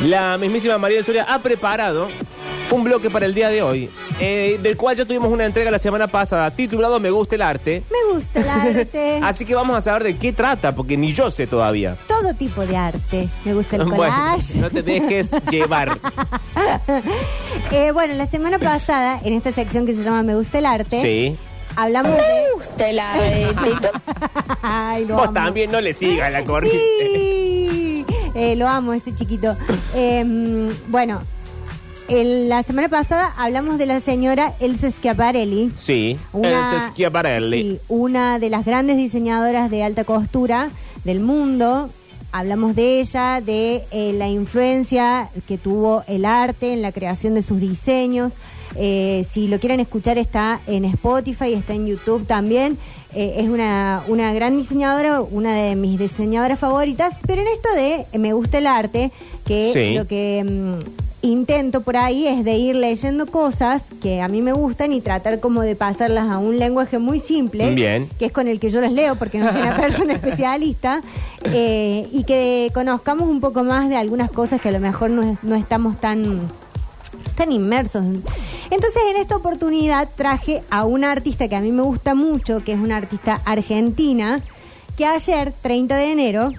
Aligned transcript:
La 0.00 0.38
mismísima 0.38 0.78
María 0.78 0.96
del 0.98 1.04
Soria 1.06 1.24
ha 1.28 1.40
preparado 1.40 2.08
un 2.70 2.84
bloque 2.84 3.10
para 3.10 3.26
el 3.26 3.34
día 3.34 3.48
de 3.48 3.62
hoy, 3.62 3.90
eh, 4.20 4.58
del 4.62 4.76
cual 4.76 4.94
ya 4.96 5.04
tuvimos 5.04 5.32
una 5.32 5.44
entrega 5.46 5.70
la 5.70 5.78
semana 5.78 6.06
pasada 6.06 6.50
titulado 6.50 7.00
Me 7.00 7.10
gusta 7.10 7.34
el 7.34 7.42
arte. 7.42 7.82
Me 7.90 8.14
gusta 8.14 8.40
el 8.40 8.48
arte. 8.48 9.20
Así 9.22 9.44
que 9.44 9.54
vamos 9.54 9.76
a 9.76 9.80
saber 9.80 10.04
de 10.04 10.16
qué 10.16 10.32
trata, 10.32 10.72
porque 10.74 10.96
ni 10.96 11.12
yo 11.12 11.30
sé 11.30 11.46
todavía. 11.46 11.96
Todo 12.06 12.32
tipo 12.34 12.64
de 12.64 12.76
arte. 12.76 13.28
Me 13.44 13.54
gusta 13.54 13.76
el 13.76 13.84
Bueno, 13.86 13.96
collage. 13.96 14.58
no 14.58 14.70
te 14.70 14.82
dejes 14.82 15.30
llevar. 15.50 15.98
Eh, 17.72 17.90
bueno, 17.92 18.14
la 18.14 18.26
semana 18.26 18.58
pasada, 18.58 19.20
en 19.24 19.32
esta 19.32 19.50
sección 19.52 19.84
que 19.86 19.94
se 19.96 20.04
llama 20.04 20.22
Me 20.22 20.34
gusta 20.36 20.58
el 20.58 20.66
arte, 20.66 21.00
Sí. 21.00 21.36
hablamos 21.74 22.12
de... 22.16 22.22
gusta 22.54 22.88
el 22.90 22.98
arte. 23.00 23.46
Ay, 24.62 25.06
lo 25.06 25.14
Vos 25.14 25.24
amo. 25.24 25.32
también 25.34 25.72
no 25.72 25.80
le 25.80 25.92
sigas 25.94 26.30
la 26.30 26.44
corriente. 26.44 26.78
Sí, 27.00 27.37
Eh, 28.38 28.56
lo 28.56 28.68
amo 28.68 28.92
ese 28.92 29.14
chiquito. 29.14 29.56
Eh, 29.94 30.24
bueno, 30.88 31.20
el- 32.08 32.48
la 32.48 32.62
semana 32.62 32.88
pasada 32.88 33.34
hablamos 33.36 33.78
de 33.78 33.86
la 33.86 34.00
señora 34.00 34.54
Elsa 34.60 34.90
Schiaparelli. 34.90 35.72
Sí. 35.78 36.16
Elsa 36.34 36.88
Schiaparelli. 36.92 37.62
sí, 37.62 37.78
una 37.88 38.38
de 38.38 38.48
las 38.50 38.64
grandes 38.64 38.96
diseñadoras 38.96 39.70
de 39.70 39.82
alta 39.82 40.04
costura 40.04 40.70
del 41.04 41.20
mundo. 41.20 41.90
Hablamos 42.30 42.76
de 42.76 43.00
ella, 43.00 43.40
de 43.40 43.84
eh, 43.90 44.12
la 44.14 44.28
influencia 44.28 45.30
que 45.48 45.56
tuvo 45.58 46.04
el 46.06 46.24
arte 46.26 46.72
en 46.74 46.82
la 46.82 46.92
creación 46.92 47.34
de 47.34 47.42
sus 47.42 47.58
diseños. 47.58 48.34
Eh, 48.80 49.26
si 49.28 49.48
lo 49.48 49.58
quieren 49.58 49.80
escuchar 49.80 50.18
está 50.18 50.60
en 50.66 50.84
Spotify, 50.84 51.52
está 51.54 51.74
en 51.74 51.86
YouTube 51.86 52.26
también. 52.26 52.78
Eh, 53.14 53.34
es 53.38 53.48
una, 53.48 54.02
una 54.06 54.32
gran 54.32 54.56
diseñadora, 54.56 55.20
una 55.20 55.54
de 55.54 55.74
mis 55.74 55.98
diseñadoras 55.98 56.58
favoritas. 56.58 57.14
Pero 57.26 57.42
en 57.42 57.48
esto 57.48 57.68
de 57.74 58.06
eh, 58.12 58.18
me 58.18 58.32
gusta 58.34 58.58
el 58.58 58.66
arte, 58.66 59.10
que 59.44 59.70
Sí. 59.72 59.94
lo 59.96 60.06
que 60.06 60.44
mm, 60.44 61.26
intento 61.26 61.80
por 61.80 61.96
ahí 61.96 62.26
es 62.28 62.44
de 62.44 62.56
ir 62.58 62.76
leyendo 62.76 63.26
cosas 63.26 63.84
que 64.00 64.20
a 64.22 64.28
mí 64.28 64.40
me 64.40 64.52
gustan 64.52 64.92
y 64.92 65.00
tratar 65.00 65.40
como 65.40 65.62
de 65.62 65.74
pasarlas 65.74 66.30
a 66.30 66.38
un 66.38 66.58
lenguaje 66.58 66.98
muy 67.00 67.18
simple, 67.18 67.74
Bien. 67.74 68.08
que 68.18 68.26
es 68.26 68.32
con 68.32 68.46
el 68.46 68.60
que 68.60 68.70
yo 68.70 68.80
las 68.80 68.92
leo 68.92 69.16
porque 69.16 69.38
no 69.38 69.50
soy 69.50 69.62
una 69.62 69.76
persona 69.80 70.12
especialista, 70.12 71.02
eh, 71.44 72.06
y 72.12 72.22
que 72.24 72.70
conozcamos 72.72 73.28
un 73.28 73.40
poco 73.40 73.64
más 73.64 73.88
de 73.88 73.96
algunas 73.96 74.30
cosas 74.30 74.60
que 74.60 74.68
a 74.68 74.72
lo 74.72 74.80
mejor 74.80 75.10
no, 75.10 75.36
no 75.42 75.54
estamos 75.56 75.98
tan 76.00 76.42
tan 77.38 77.52
inmersos. 77.52 78.04
Entonces, 78.70 79.02
en 79.10 79.16
esta 79.16 79.36
oportunidad 79.36 80.08
traje 80.14 80.62
a 80.70 80.84
una 80.84 81.10
artista 81.12 81.48
que 81.48 81.56
a 81.56 81.60
mí 81.60 81.72
me 81.72 81.82
gusta 81.82 82.14
mucho, 82.14 82.62
que 82.64 82.72
es 82.72 82.78
una 82.78 82.96
artista 82.96 83.40
argentina, 83.46 84.40
que 84.96 85.06
ayer, 85.06 85.54
30 85.62 85.96
de 85.96 86.12
enero, 86.12 86.52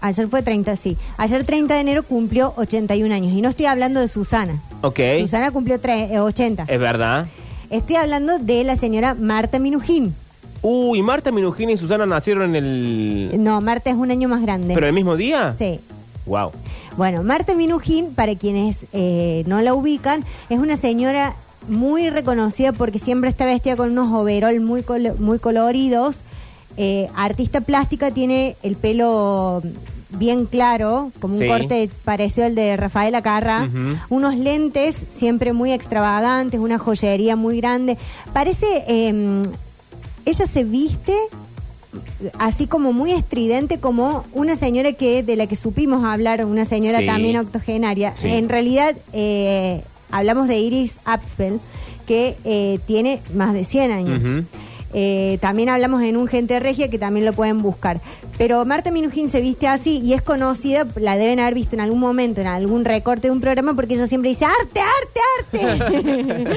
ayer 0.00 0.28
fue 0.28 0.42
30, 0.42 0.76
sí, 0.76 0.96
ayer 1.16 1.44
30 1.44 1.74
de 1.74 1.80
enero 1.80 2.02
cumplió 2.02 2.52
81 2.56 3.14
años. 3.14 3.32
Y 3.32 3.40
no 3.40 3.48
estoy 3.48 3.66
hablando 3.66 4.00
de 4.00 4.08
Susana. 4.08 4.60
Ok. 4.82 4.98
Susana 5.20 5.50
cumplió 5.52 5.80
tre- 5.80 6.10
eh, 6.10 6.20
80. 6.20 6.66
Es 6.68 6.80
verdad. 6.80 7.26
Estoy 7.70 7.96
hablando 7.96 8.38
de 8.38 8.64
la 8.64 8.76
señora 8.76 9.14
Marta 9.14 9.58
Minujín. 9.58 10.14
Uy, 10.62 11.02
Marta 11.02 11.30
Minujín 11.30 11.70
y 11.70 11.76
Susana 11.76 12.06
nacieron 12.06 12.54
en 12.54 12.64
el... 12.64 13.30
No, 13.42 13.60
Marta 13.60 13.90
es 13.90 13.96
un 13.96 14.10
año 14.10 14.28
más 14.28 14.42
grande. 14.42 14.74
¿Pero 14.74 14.86
el 14.86 14.92
mismo 14.92 15.16
día? 15.16 15.54
Sí. 15.58 15.78
Wow. 16.26 16.52
Bueno, 16.96 17.22
Marta 17.24 17.54
Minujín, 17.54 18.14
para 18.14 18.34
quienes 18.36 18.86
eh, 18.92 19.42
no 19.46 19.60
la 19.60 19.74
ubican, 19.74 20.24
es 20.48 20.58
una 20.60 20.76
señora 20.76 21.34
muy 21.68 22.08
reconocida 22.10 22.72
porque 22.72 22.98
siempre 22.98 23.30
está 23.30 23.44
vestida 23.46 23.74
con 23.76 23.90
unos 23.90 24.12
overol 24.12 24.60
muy, 24.60 24.82
colo- 24.82 25.16
muy 25.18 25.38
coloridos. 25.38 26.16
Eh, 26.76 27.08
artista 27.16 27.60
plástica, 27.62 28.10
tiene 28.12 28.56
el 28.62 28.76
pelo 28.76 29.62
bien 30.10 30.46
claro, 30.46 31.10
como 31.20 31.36
Sí. 31.38 31.44
un 31.44 31.48
corte 31.48 31.90
parecido 32.04 32.46
al 32.46 32.54
de 32.54 32.76
Rafael 32.76 33.14
Acarra. 33.16 33.68
Unos 34.08 34.36
lentes 34.36 34.94
siempre 35.16 35.52
muy 35.52 35.72
extravagantes, 35.72 36.60
una 36.60 36.78
joyería 36.78 37.34
muy 37.36 37.56
grande. 37.60 37.96
Parece... 38.32 38.84
eh, 38.86 39.42
ella 40.26 40.46
se 40.46 40.64
viste 40.64 41.14
así 42.38 42.66
como 42.66 42.92
muy 42.92 43.12
estridente 43.12 43.78
como 43.78 44.24
una 44.32 44.56
señora 44.56 44.92
que 44.92 45.22
de 45.22 45.36
la 45.36 45.46
que 45.46 45.56
supimos 45.56 46.04
hablar, 46.04 46.44
una 46.44 46.64
señora 46.64 47.00
Sí. 47.00 47.06
también 47.06 47.36
octogenaria. 47.36 48.14
Sí. 48.16 48.28
En 48.28 48.48
realidad 48.48 48.96
eh, 49.12 49.82
hablamos 50.10 50.48
de 50.48 50.58
Iris 50.58 50.94
Apfel, 51.04 51.60
que 52.06 52.36
eh, 52.44 52.78
tiene 52.86 53.20
más 53.34 53.54
de 53.54 53.64
100 53.64 53.90
años. 53.90 54.22
Eh, 54.96 55.38
también 55.40 55.68
hablamos 55.68 56.02
en 56.02 56.16
un 56.16 56.28
Gente 56.28 56.60
Regia 56.60 56.88
que 56.88 57.00
también 57.00 57.26
lo 57.26 57.32
pueden 57.32 57.62
buscar. 57.62 58.00
Pero 58.38 58.64
Marta 58.64 58.92
Minujín 58.92 59.28
se 59.28 59.40
viste 59.40 59.66
así 59.66 59.98
y 59.98 60.12
es 60.12 60.22
conocida, 60.22 60.86
la 60.96 61.16
deben 61.16 61.40
haber 61.40 61.54
visto 61.54 61.74
en 61.74 61.80
algún 61.80 61.98
momento, 61.98 62.40
en 62.40 62.46
algún 62.46 62.84
recorte 62.84 63.26
de 63.26 63.32
un 63.32 63.40
programa, 63.40 63.74
porque 63.74 63.94
ella 63.94 64.06
siempre 64.06 64.30
dice 64.30 64.44
arte, 64.44 64.80
arte, 64.80 65.60
arte. 65.60 66.54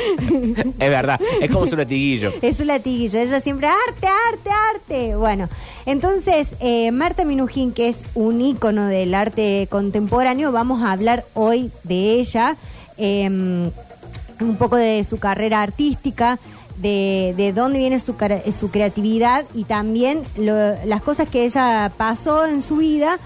Es 0.80 0.90
verdad. 0.90 1.20
Es 1.42 1.50
como 1.52 1.66
su 1.66 1.76
latiguillo. 1.76 2.32
Es 2.42 2.60
un 2.60 2.68
latiguillo. 2.68 3.20
Ella 3.20 3.40
siempre, 3.40 3.68
arte, 3.68 4.08
arte, 4.32 4.50
arte. 4.76 5.16
Bueno, 5.16 5.50
entonces, 5.88 6.50
eh, 6.60 6.92
Marta 6.92 7.26
Minujín, 7.26 7.72
que 7.72 7.90
es 7.90 7.98
un 8.14 8.42
ícono 8.42 8.88
del 8.88 9.16
arte 9.16 9.68
contemporáneo, 9.70 10.52
vamos 10.52 10.84
a 10.84 10.92
hablar 10.92 11.26
hoy 11.34 11.72
de 11.84 12.14
ella, 12.14 12.58
eh, 12.98 13.28
un 13.28 14.56
poco 14.58 14.76
de 14.76 15.04
su 15.04 15.18
carrera 15.18 15.64
artística, 15.64 16.40
de, 16.78 17.34
de 17.38 17.54
dónde 17.54 17.80
viene 17.80 18.00
su, 18.00 18.16
su 18.58 18.72
creatividad 18.72 19.46
y 19.56 19.64
también 19.64 20.22
lo- 20.38 20.76
las 20.86 21.02
cosas 21.02 21.28
que 21.30 21.44
ella 21.46 21.92
pasó 21.98 22.46
en 22.46 22.62
su 22.62 22.78
vida 22.78 23.18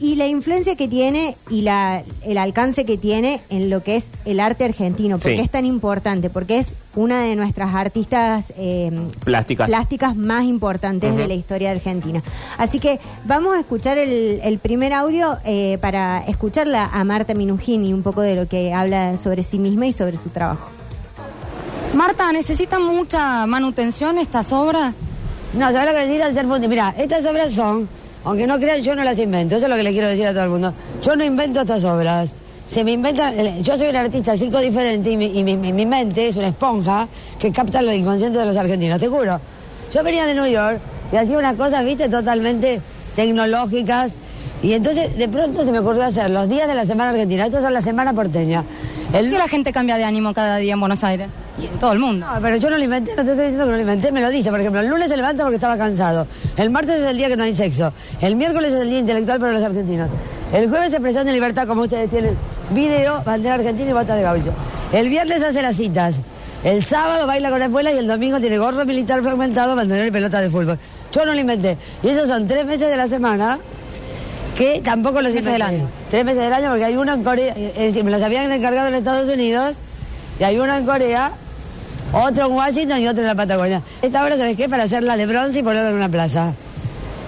y 0.00 0.16
la 0.16 0.26
influencia 0.26 0.74
que 0.74 0.88
tiene 0.88 1.36
y 1.48 1.62
la, 1.62 2.02
el 2.22 2.36
alcance 2.36 2.84
que 2.84 2.98
tiene 2.98 3.40
en 3.50 3.70
lo 3.70 3.84
que 3.84 3.94
es 3.94 4.06
el 4.24 4.40
arte 4.40 4.64
argentino, 4.64 5.16
porque 5.16 5.36
Sí. 5.36 5.42
es 5.42 5.48
tan 5.50 5.64
importante, 5.64 6.28
porque 6.28 6.58
es 6.58 6.72
una 6.96 7.22
de 7.22 7.36
nuestras 7.36 7.72
artistas 7.72 8.52
eh, 8.56 8.90
Plásticas. 9.24 9.68
plásticas 9.68 10.16
más 10.16 10.42
importantes 10.44 11.14
de 11.14 11.28
la 11.28 11.34
historia 11.34 11.70
Argentina. 11.70 12.20
Así 12.58 12.80
que 12.80 12.98
vamos 13.26 13.56
a 13.56 13.60
escuchar 13.60 13.96
el, 13.96 14.40
el 14.42 14.58
primer 14.58 14.92
audio 14.92 15.38
eh, 15.44 15.78
para 15.80 16.18
escucharla 16.26 16.90
a 16.92 17.04
Marta 17.04 17.32
Minujín 17.34 17.84
y 17.86 17.92
un 17.92 18.02
poco 18.02 18.22
de 18.22 18.34
lo 18.34 18.48
que 18.48 18.72
habla 18.74 19.16
sobre 19.18 19.44
sí 19.44 19.60
misma 19.60 19.86
y 19.86 19.92
sobre 19.92 20.16
su 20.16 20.30
trabajo. 20.30 20.68
Marta, 21.94 22.32
¿necesitan 22.32 22.82
mucha 22.82 23.46
manutención 23.46 24.16
estas 24.18 24.52
obras? 24.52 24.94
No, 25.54 25.70
¿sabes 25.72 25.86
lo 25.86 25.92
que 25.92 26.06
necesitan 26.06 26.34
ser 26.34 26.46
fundi- 26.46 26.68
Mira, 26.68 26.94
estas 26.96 27.24
obras 27.26 27.52
son, 27.52 27.86
aunque 28.24 28.46
no 28.46 28.58
crean, 28.58 28.80
yo 28.82 28.96
no 28.96 29.04
las 29.04 29.18
invento. 29.18 29.56
Eso 29.56 29.66
es 29.66 29.70
lo 29.70 29.76
que 29.76 29.82
le 29.82 29.92
quiero 29.92 30.08
decir 30.08 30.26
a 30.26 30.32
todo 30.32 30.44
el 30.44 30.50
mundo. 30.50 30.72
Yo 31.02 31.14
no 31.16 31.24
invento 31.24 31.60
estas 31.60 31.84
obras. 31.84 32.34
Se 32.66 32.82
me 32.84 32.92
inventan. 32.92 33.38
el- 33.38 33.62
Yo 33.62 33.76
soy 33.76 33.88
un 33.90 33.96
artista 33.96 34.36
cinco 34.38 34.58
diferente 34.60 35.10
y, 35.10 35.16
mi, 35.18 35.26
y 35.38 35.44
mi- 35.44 35.56
mi- 35.58 35.72
mi 35.74 35.84
mente 35.84 36.28
es 36.28 36.36
una 36.36 36.48
esponja 36.48 37.06
que 37.38 37.52
capta 37.52 37.82
lo 37.82 37.92
inconsciente 37.92 38.38
de 38.38 38.46
los 38.46 38.56
argentinos, 38.56 38.98
te 38.98 39.08
juro. 39.08 39.38
Yo 39.92 40.02
venía 40.02 40.24
de 40.24 40.34
New 40.34 40.46
York 40.46 40.78
y 41.12 41.16
hacía 41.16 41.36
unas 41.36 41.54
cosas, 41.56 41.84
viste, 41.84 42.08
totalmente 42.08 42.80
tecnológicas. 43.14 44.10
Y 44.62 44.72
entonces 44.72 45.14
de 45.18 45.28
pronto 45.28 45.62
se 45.64 45.72
me 45.72 45.80
ocurrió 45.80 46.04
hacer 46.04 46.30
los 46.30 46.48
días 46.48 46.66
de 46.66 46.74
la 46.74 46.86
semana 46.86 47.10
argentina. 47.10 47.44
Estos 47.44 47.62
son 47.62 47.74
la 47.74 47.82
semana 47.82 48.14
porteña. 48.14 48.64
El 49.12 49.24
¿Por 49.26 49.32
qué 49.32 49.38
la 49.38 49.48
gente 49.48 49.72
cambia 49.72 49.98
de 49.98 50.04
ánimo 50.04 50.32
cada 50.32 50.56
día 50.56 50.72
en 50.72 50.80
Buenos 50.80 51.04
Aires? 51.04 51.28
Y 51.62 51.66
en 51.66 51.78
todo 51.78 51.92
el 51.92 52.00
mundo. 52.00 52.26
no, 52.26 52.40
pero 52.40 52.56
yo 52.56 52.70
no 52.70 52.76
lo 52.76 52.82
inventé, 52.82 53.14
no 53.14 53.24
te 53.24 53.30
estoy 53.30 53.44
diciendo 53.44 53.64
que 53.64 53.70
no 53.70 53.76
lo 53.76 53.82
inventé, 53.82 54.10
me 54.10 54.20
lo 54.20 54.30
dice. 54.30 54.50
Por 54.50 54.58
ejemplo, 54.58 54.80
el 54.80 54.88
lunes 54.88 55.08
se 55.08 55.16
levanta 55.16 55.44
porque 55.44 55.56
estaba 55.56 55.78
cansado. 55.78 56.26
El 56.56 56.70
martes 56.70 57.00
es 57.00 57.06
el 57.06 57.16
día 57.16 57.28
que 57.28 57.36
no 57.36 57.44
hay 57.44 57.54
sexo. 57.54 57.92
El 58.20 58.34
miércoles 58.34 58.72
es 58.72 58.80
el 58.80 58.88
día 58.88 58.98
intelectual 58.98 59.38
para 59.38 59.52
los 59.52 59.62
argentinos. 59.62 60.10
El 60.52 60.68
jueves 60.68 60.90
se 60.90 60.96
expresión 60.96 61.24
de 61.24 61.32
libertad, 61.32 61.66
como 61.68 61.82
ustedes 61.82 62.10
tienen. 62.10 62.36
Video, 62.70 63.22
bandera 63.24 63.54
argentina 63.54 63.90
y 63.90 63.92
bota 63.92 64.16
de 64.16 64.22
gaucho. 64.22 64.52
El 64.92 65.08
viernes 65.08 65.42
hace 65.42 65.62
las 65.62 65.76
citas. 65.76 66.16
El 66.64 66.82
sábado 66.84 67.26
baila 67.26 67.50
con 67.50 67.60
la 67.60 67.66
escuela 67.66 67.92
y 67.92 67.98
el 67.98 68.06
domingo 68.06 68.40
tiene 68.40 68.58
gorro 68.58 68.84
militar 68.84 69.22
fragmentado, 69.22 69.76
bandolero 69.76 70.08
y 70.08 70.10
pelota 70.10 70.40
de 70.40 70.50
fútbol. 70.50 70.78
Yo 71.12 71.24
no 71.24 71.32
lo 71.32 71.40
inventé. 71.40 71.76
Y 72.02 72.08
esos 72.08 72.28
son 72.28 72.46
tres 72.46 72.64
meses 72.64 72.88
de 72.88 72.96
la 72.96 73.06
semana 73.06 73.58
que 74.56 74.80
tampoco 74.80 75.22
los 75.22 75.32
Meses 75.32 75.52
del 75.52 75.62
año. 75.62 75.88
Tres 76.10 76.24
meses 76.24 76.42
del 76.42 76.52
año 76.52 76.70
porque 76.70 76.84
hay 76.84 76.96
uno 76.96 77.12
en 77.14 77.24
Corea, 77.24 77.54
es 77.54 77.74
decir, 77.74 78.04
me 78.04 78.10
los 78.10 78.22
habían 78.22 78.50
encargado 78.52 78.88
en 78.88 78.94
Estados 78.94 79.28
Unidos 79.28 79.74
y 80.38 80.44
hay 80.44 80.58
uno 80.58 80.74
en 80.74 80.84
Corea, 80.84 81.32
otro 82.12 82.46
en 82.46 82.52
Washington 82.52 82.98
y 83.00 83.08
otro 83.08 83.22
en 83.22 83.28
la 83.28 83.34
Patagonia. 83.34 83.82
Esta 84.00 84.24
obra, 84.24 84.36
¿sabes 84.36 84.56
qué? 84.56 84.68
Para 84.68 84.84
hacerla 84.84 85.16
de 85.16 85.26
bronce 85.26 85.60
y 85.60 85.62
ponerla 85.62 85.90
en 85.90 85.96
una 85.96 86.08
plaza. 86.08 86.52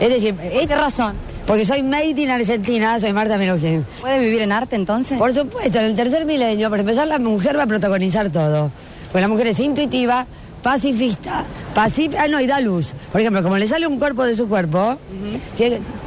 Es 0.00 0.08
decir, 0.08 0.34
esta 0.52 0.76
razón, 0.76 1.14
porque 1.46 1.64
soy 1.64 1.82
made 1.82 2.20
in 2.20 2.30
Argentina, 2.30 2.98
soy 2.98 3.12
Marta 3.12 3.38
Minujín. 3.38 3.86
¿Puede 4.00 4.18
vivir 4.18 4.42
en 4.42 4.52
arte 4.52 4.76
entonces? 4.76 5.18
Por 5.18 5.34
supuesto, 5.34 5.78
en 5.78 5.84
el 5.86 5.96
tercer 5.96 6.24
milenio, 6.26 6.68
por 6.68 6.80
empezar, 6.80 7.06
la 7.06 7.18
mujer 7.18 7.56
va 7.56 7.62
a 7.62 7.66
protagonizar 7.66 8.28
todo. 8.30 8.70
Porque 9.12 9.20
la 9.20 9.28
mujer 9.28 9.46
es 9.48 9.60
intuitiva, 9.60 10.26
pacifista, 10.62 11.44
pacífica, 11.74 12.26
no, 12.26 12.40
y 12.40 12.46
da 12.46 12.60
luz. 12.60 12.92
Por 13.12 13.20
ejemplo, 13.20 13.42
como 13.42 13.56
le 13.56 13.68
sale 13.68 13.86
un 13.86 13.98
cuerpo 13.98 14.24
de 14.24 14.34
su 14.34 14.48
cuerpo, 14.48 14.98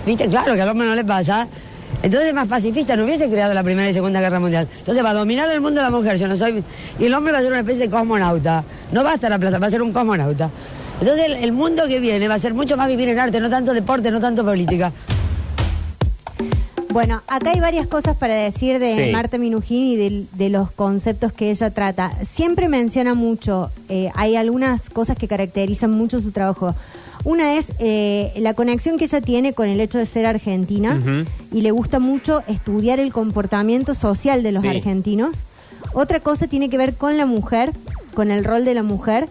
viste, 0.06 0.28
claro 0.28 0.54
que 0.56 0.62
al 0.62 0.70
hombre 0.70 0.88
no 0.88 0.96
le 0.96 1.06
pasa. 1.06 1.48
Entonces 2.04 2.30
es 2.30 2.34
más 2.34 2.48
pacifista, 2.48 2.96
no 2.96 3.06
hubiese 3.06 3.30
creado 3.30 3.54
la 3.54 3.64
Primera 3.64 3.90
y 3.90 3.94
Segunda 3.94 4.22
Guerra 4.22 4.40
Mundial. 4.40 4.68
Entonces 4.78 5.04
va 5.04 5.10
a 5.10 5.14
dominar 5.14 5.50
el 5.52 5.62
mundo 5.62 5.82
la 5.82 5.90
mujer, 5.90 6.18
yo 6.18 6.28
no 6.28 6.36
soy... 6.38 6.64
Y 7.00 7.06
el 7.06 7.14
hombre 7.14 7.34
va 7.34 7.40
a 7.40 7.42
ser 7.42 7.52
una 7.52 7.62
especie 7.62 7.84
de 7.84 7.90
cosmonauta. 7.90 8.64
No 8.92 9.04
va 9.04 9.12
a 9.12 9.16
estar 9.16 9.32
a 9.34 9.40
plata, 9.40 9.58
va 9.58 9.68
a 9.68 9.72
ser 9.72 9.82
un 9.82 9.92
cosmonauta. 9.92 10.50
Entonces 11.00 11.26
el, 11.26 11.34
el 11.44 11.52
mundo 11.54 11.88
que 11.88 12.00
viene 12.00 12.28
va 12.28 12.36
a 12.36 12.40
ser 12.40 12.54
mucho 12.54 12.78
más 12.78 12.88
vivir 12.88 13.10
en 13.10 13.20
arte, 13.20 13.40
no 13.40 13.50
tanto 13.50 13.74
deporte, 13.74 14.12
no 14.12 14.20
tanto 14.20 14.46
política. 14.46 14.92
Bueno, 16.90 17.22
acá 17.28 17.52
hay 17.52 17.60
varias 17.60 17.86
cosas 17.88 18.16
para 18.16 18.34
decir 18.34 18.80
de 18.80 18.96
Sí. 19.08 19.12
Marta 19.12 19.38
Minujín 19.38 19.84
y 19.88 19.96
de, 19.98 20.26
de 20.34 20.50
los 20.50 20.72
conceptos 20.72 21.32
que 21.34 21.52
ella 21.52 21.70
trata. 21.70 22.14
Siempre 22.24 22.70
menciona 22.70 23.14
mucho, 23.14 23.70
eh, 23.90 24.10
hay 24.16 24.36
algunas 24.36 24.90
cosas 24.90 25.18
que 25.18 25.28
caracterizan 25.28 25.92
mucho 25.92 26.20
su 26.20 26.32
trabajo. 26.32 26.74
Una 27.28 27.56
es 27.58 27.68
eh, 27.80 28.32
la 28.38 28.54
conexión 28.54 28.98
que 28.98 29.04
ella 29.04 29.20
tiene 29.20 29.52
con 29.52 29.68
el 29.68 29.82
hecho 29.82 29.98
de 29.98 30.06
ser 30.06 30.26
argentina 30.26 31.26
y 31.52 31.62
le 31.62 31.72
gusta 31.72 32.00
mucho 32.00 32.42
estudiar 32.48 33.02
el 33.02 33.12
comportamiento 33.12 33.96
social 33.96 34.44
de 34.44 34.54
los 34.54 34.62
Sí. 34.62 34.70
argentinos. 34.70 35.36
Otra 35.94 36.22
cosa 36.22 36.48
tiene 36.48 36.70
que 36.70 36.78
ver 36.78 36.96
con 36.96 37.18
la 37.18 37.26
mujer, 37.26 37.74
con 38.14 38.32
el 38.32 38.46
rol 38.46 38.64
de 38.64 38.74
la 38.76 38.82
mujer. 38.84 39.28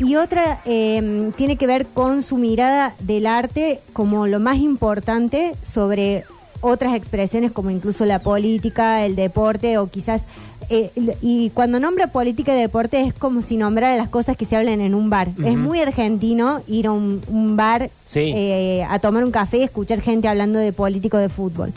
Y 0.00 0.16
otra 0.16 0.60
eh, 0.64 1.30
tiene 1.36 1.54
que 1.54 1.68
ver 1.68 1.86
con 1.86 2.22
su 2.22 2.36
mirada 2.36 2.94
del 2.98 3.28
arte 3.28 3.78
como 3.92 4.26
lo 4.26 4.40
más 4.40 4.56
importante 4.56 5.54
sobre 5.62 6.24
otras 6.60 6.94
expresiones 6.94 7.52
como 7.52 7.70
incluso 7.70 8.04
la 8.04 8.18
política, 8.20 9.04
el 9.04 9.16
deporte 9.16 9.78
o 9.78 9.86
quizás... 9.88 10.24
eh, 10.68 10.90
y 11.22 11.50
cuando 11.50 11.80
nombra 11.80 12.08
política 12.08 12.54
y 12.56 12.60
deporte 12.60 13.00
es 13.00 13.12
como 13.14 13.42
si 13.42 13.56
nombrara 13.56 13.96
las 13.96 14.08
cosas 14.08 14.36
que 14.36 14.44
se 14.44 14.56
hablan 14.56 14.80
en 14.80 14.94
un 14.94 15.10
bar. 15.10 15.28
Es 15.44 15.56
muy 15.56 15.80
argentino 15.80 16.62
ir 16.68 16.86
a 16.86 16.92
un, 16.92 17.22
un 17.28 17.56
bar 17.56 17.90
Sí. 18.04 18.32
eh, 18.34 18.84
a 18.88 18.98
tomar 18.98 19.24
un 19.24 19.30
café 19.32 19.58
y 19.58 19.62
escuchar 19.62 20.00
gente 20.00 20.28
hablando 20.28 20.58
de 20.58 20.72
político 20.72 21.16
de 21.18 21.28
fútbol. 21.28 21.72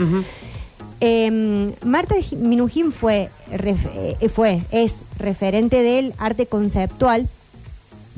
Eh, 1.01 1.73
Marta 1.83 2.15
Minujín 2.37 2.91
fue, 2.93 3.29
ref- 3.51 3.89
eh, 4.21 4.29
fue, 4.29 4.61
es 4.71 4.95
referente 5.19 5.81
del 5.81 6.13
arte 6.17 6.45
conceptual, 6.45 7.27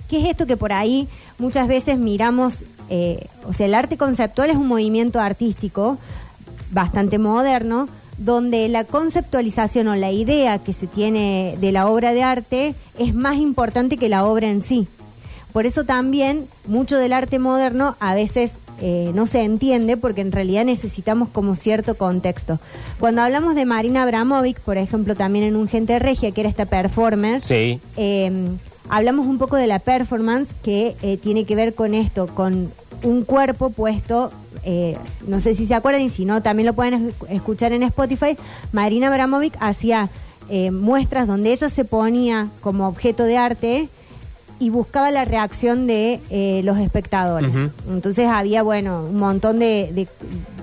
que 0.10 0.20
es 0.22 0.30
esto 0.30 0.46
que 0.46 0.56
por 0.56 0.72
ahí 0.72 1.08
muchas 1.40 1.68
veces 1.68 1.98
miramos, 1.98 2.64
eh, 2.90 3.26
o 3.48 3.54
sea, 3.54 3.66
el 3.66 3.74
arte 3.74 3.98
conceptual 3.98 4.52
es 4.52 4.56
un 4.58 4.68
movimiento 4.68 5.20
artístico 5.20 5.98
bastante 6.76 7.18
moderno, 7.18 7.88
donde 8.20 8.68
la 8.70 8.84
conceptualización 8.84 9.88
o 9.88 9.96
la 9.96 10.12
idea 10.12 10.60
que 10.60 10.74
se 10.74 10.86
tiene 10.88 11.58
de 11.60 11.72
la 11.72 11.88
obra 11.90 12.14
de 12.14 12.22
arte 12.22 12.76
es 13.00 13.16
más 13.16 13.38
importante 13.38 13.98
que 13.98 14.10
la 14.10 14.26
obra 14.26 14.50
en 14.50 14.62
sí. 14.64 14.88
Por 15.52 15.66
eso 15.66 15.86
también 15.86 16.48
mucho 16.68 16.98
del 16.98 17.14
arte 17.14 17.40
moderno 17.40 17.96
a 18.00 18.14
veces 18.14 18.52
eh, 18.82 19.12
no 19.16 19.26
se 19.26 19.42
entiende 19.44 19.96
porque 19.96 20.20
en 20.20 20.34
realidad 20.34 20.66
necesitamos 20.66 21.30
como 21.30 21.56
cierto 21.56 21.96
contexto. 21.96 22.60
Cuando 23.00 23.22
hablamos 23.22 23.56
de 23.56 23.64
Marina 23.66 24.04
Abramovic, 24.04 24.60
por 24.60 24.78
ejemplo, 24.78 25.16
también 25.16 25.46
en 25.46 25.56
Un 25.56 25.70
Gente 25.70 25.98
Regia, 25.98 26.32
que 26.32 26.42
era 26.42 26.50
esta 26.50 26.66
performer, 26.66 27.42
Sí. 27.42 27.80
eh, 27.96 28.48
hablamos 28.90 29.26
un 29.26 29.38
poco 29.38 29.56
de 29.56 29.68
la 29.68 29.80
performance 29.80 30.50
que 30.64 30.96
eh, 31.02 31.18
tiene 31.18 31.46
que 31.46 31.56
ver 31.56 31.74
con 31.74 31.94
esto, 31.94 32.28
con 32.28 32.72
un 33.04 33.24
cuerpo 33.24 33.70
puesto, 33.70 34.32
eh, 34.64 34.98
no 35.28 35.40
sé 35.40 35.54
si 35.56 35.66
se 35.66 35.76
acuerdan 35.76 36.02
y 36.02 36.10
si 36.10 36.26
no, 36.26 36.42
también 36.42 36.66
lo 36.68 36.74
pueden 36.74 36.94
es- 37.10 37.16
escuchar 37.30 37.72
en 37.74 37.84
Spotify. 37.84 38.38
Marina 38.72 39.08
Abramovic 39.08 39.56
hacía 39.60 40.10
eh, 40.50 40.72
muestras 40.72 41.28
donde 41.28 41.52
ella 41.52 41.70
se 41.70 41.86
ponía 41.86 42.50
como 42.62 42.88
objeto 42.88 43.24
de 43.24 43.38
arte 43.38 43.90
y 44.60 44.70
buscaba 44.70 45.12
la 45.12 45.26
reacción 45.26 45.86
de 45.86 46.20
eh, 46.30 46.62
los 46.64 46.78
espectadores. 46.78 47.52
Entonces 47.90 48.28
había, 48.28 48.64
bueno, 48.64 49.04
un 49.10 49.18
montón 49.18 49.60
de, 49.60 49.90
de, 49.94 50.08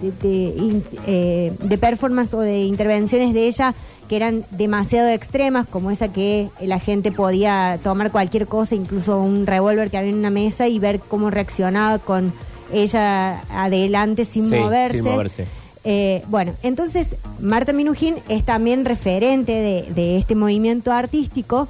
de- 0.00 0.12
de 0.28 0.54
in- 0.56 0.84
eh, 1.06 1.52
de 1.62 1.78
performance 1.78 2.32
o 2.34 2.40
de 2.40 2.62
intervenciones 2.64 3.34
de 3.34 3.46
ella 3.48 3.74
que 4.08 4.16
eran 4.16 4.44
demasiado 4.50 5.08
extremas, 5.10 5.66
como 5.66 5.90
esa 5.90 6.08
que 6.12 6.48
la 6.60 6.78
gente 6.78 7.12
podía 7.12 7.78
tomar 7.82 8.10
cualquier 8.12 8.46
cosa, 8.46 8.74
incluso 8.74 9.20
un 9.20 9.46
revólver 9.46 9.90
que 9.90 9.98
había 9.98 10.10
en 10.10 10.18
una 10.18 10.30
mesa 10.30 10.68
y 10.68 10.78
ver 10.78 10.98
cómo 11.00 11.30
reaccionaba 11.30 11.98
con 11.98 12.32
ella 12.72 13.40
adelante 13.50 14.24
sin 14.24 14.48
Sí, 14.48 14.54
moverse. 14.54 14.94
sin 14.96 15.04
moverse. 15.04 15.46
Eh, 15.84 16.22
bueno, 16.28 16.54
entonces 16.62 17.08
Marta 17.40 17.72
Minujín 17.72 18.16
es 18.28 18.44
también 18.44 18.84
referente 18.84 19.52
de 19.94 20.16
este 20.16 20.34
movimiento 20.34 20.92
artístico. 20.92 21.68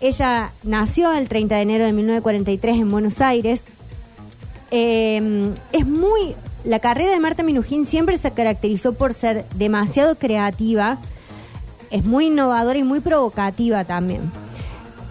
Ella 0.00 0.52
nació 0.62 1.12
el 1.12 1.28
30 1.28 1.56
de 1.56 1.62
enero 1.62 1.84
de 1.84 1.92
1943 1.92 2.78
en 2.78 2.90
Buenos 2.90 3.20
Aires. 3.20 3.62
Eh, 4.70 5.52
es 5.72 5.86
muy. 5.86 6.34
La 6.64 6.78
carrera 6.78 7.12
de 7.12 7.20
Marta 7.20 7.42
Minujín 7.42 7.86
siempre 7.86 8.18
se 8.18 8.30
caracterizó 8.32 8.92
por 8.92 9.14
ser 9.14 9.46
demasiado 9.54 10.16
creativa, 10.16 10.98
es 11.90 12.04
muy 12.04 12.26
innovadora 12.26 12.78
y 12.78 12.82
muy 12.82 13.00
provocativa 13.00 13.84
también. 13.84 14.20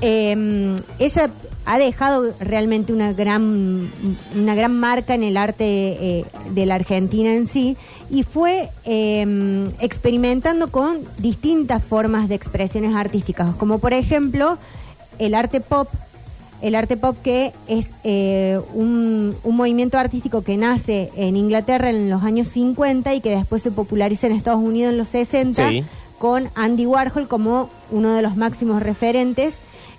Eh, 0.01 0.75
ella 0.99 1.31
ha 1.65 1.77
dejado 1.77 2.33
realmente 2.39 2.93
una 2.93 3.13
gran, 3.13 3.91
una 4.35 4.55
gran 4.55 4.79
marca 4.79 5.13
en 5.13 5.21
el 5.21 5.37
arte 5.37 5.65
eh, 5.65 6.25
de 6.49 6.65
la 6.65 6.73
Argentina 6.75 7.31
en 7.31 7.47
sí 7.47 7.77
y 8.09 8.23
fue 8.23 8.71
eh, 8.85 9.69
experimentando 9.79 10.71
con 10.71 10.97
distintas 11.19 11.83
formas 11.83 12.27
de 12.27 12.33
expresiones 12.33 12.95
artísticas, 12.95 13.53
como 13.55 13.77
por 13.77 13.93
ejemplo 13.93 14.57
el 15.19 15.35
arte 15.35 15.59
pop, 15.61 15.87
el 16.61 16.75
arte 16.75 16.97
pop 16.97 17.15
que 17.23 17.53
es 17.67 17.89
eh, 18.03 18.59
un, 18.73 19.35
un 19.43 19.55
movimiento 19.55 19.97
artístico 19.97 20.41
que 20.41 20.57
nace 20.57 21.09
en 21.15 21.37
Inglaterra 21.37 21.89
en 21.89 22.09
los 22.09 22.23
años 22.23 22.47
50 22.49 23.13
y 23.13 23.21
que 23.21 23.29
después 23.29 23.61
se 23.61 23.71
populariza 23.71 24.27
en 24.27 24.33
Estados 24.33 24.61
Unidos 24.61 24.91
en 24.91 24.97
los 24.97 25.09
60 25.09 25.69
Sí. 25.69 25.83
con 26.17 26.49
Andy 26.55 26.85
Warhol 26.85 27.27
como 27.27 27.69
uno 27.91 28.13
de 28.13 28.21
los 28.21 28.35
máximos 28.35 28.81
referentes. 28.81 29.53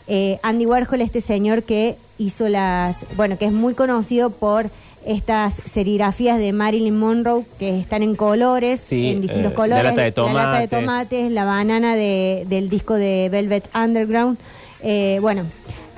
Eh, 0.06 0.38
Andy 0.42 0.66
Warhol, 0.66 1.00
este 1.00 1.20
señor 1.20 1.62
que 1.62 1.96
hizo 2.18 2.48
las, 2.48 2.98
bueno, 3.16 3.38
que 3.38 3.44
es 3.46 3.52
muy 3.52 3.74
conocido 3.74 4.30
por 4.30 4.68
estas 5.06 5.54
serigrafías 5.72 6.38
de 6.38 6.52
Marilyn 6.52 6.98
Monroe 6.98 7.46
que 7.58 7.78
están 7.80 8.02
en 8.02 8.14
colores, 8.16 8.80
Sí, 8.80 9.06
en 9.12 9.22
distintos 9.22 9.52
eh, 9.52 9.54
colores. 9.54 9.82
la 9.84 9.90
lata 9.90 10.02
de 10.02 10.10
La 10.14 10.32
lata 10.34 10.58
de 10.58 10.68
tomates. 10.68 10.80
tomates, 10.80 11.32
la 11.32 11.44
banana 11.44 11.94
de- 11.94 12.44
del 12.50 12.68
disco 12.68 12.94
de 12.94 13.30
Velvet 13.30 13.70
Underground. 13.74 14.36
Eh, 14.82 15.18
bueno, 15.20 15.44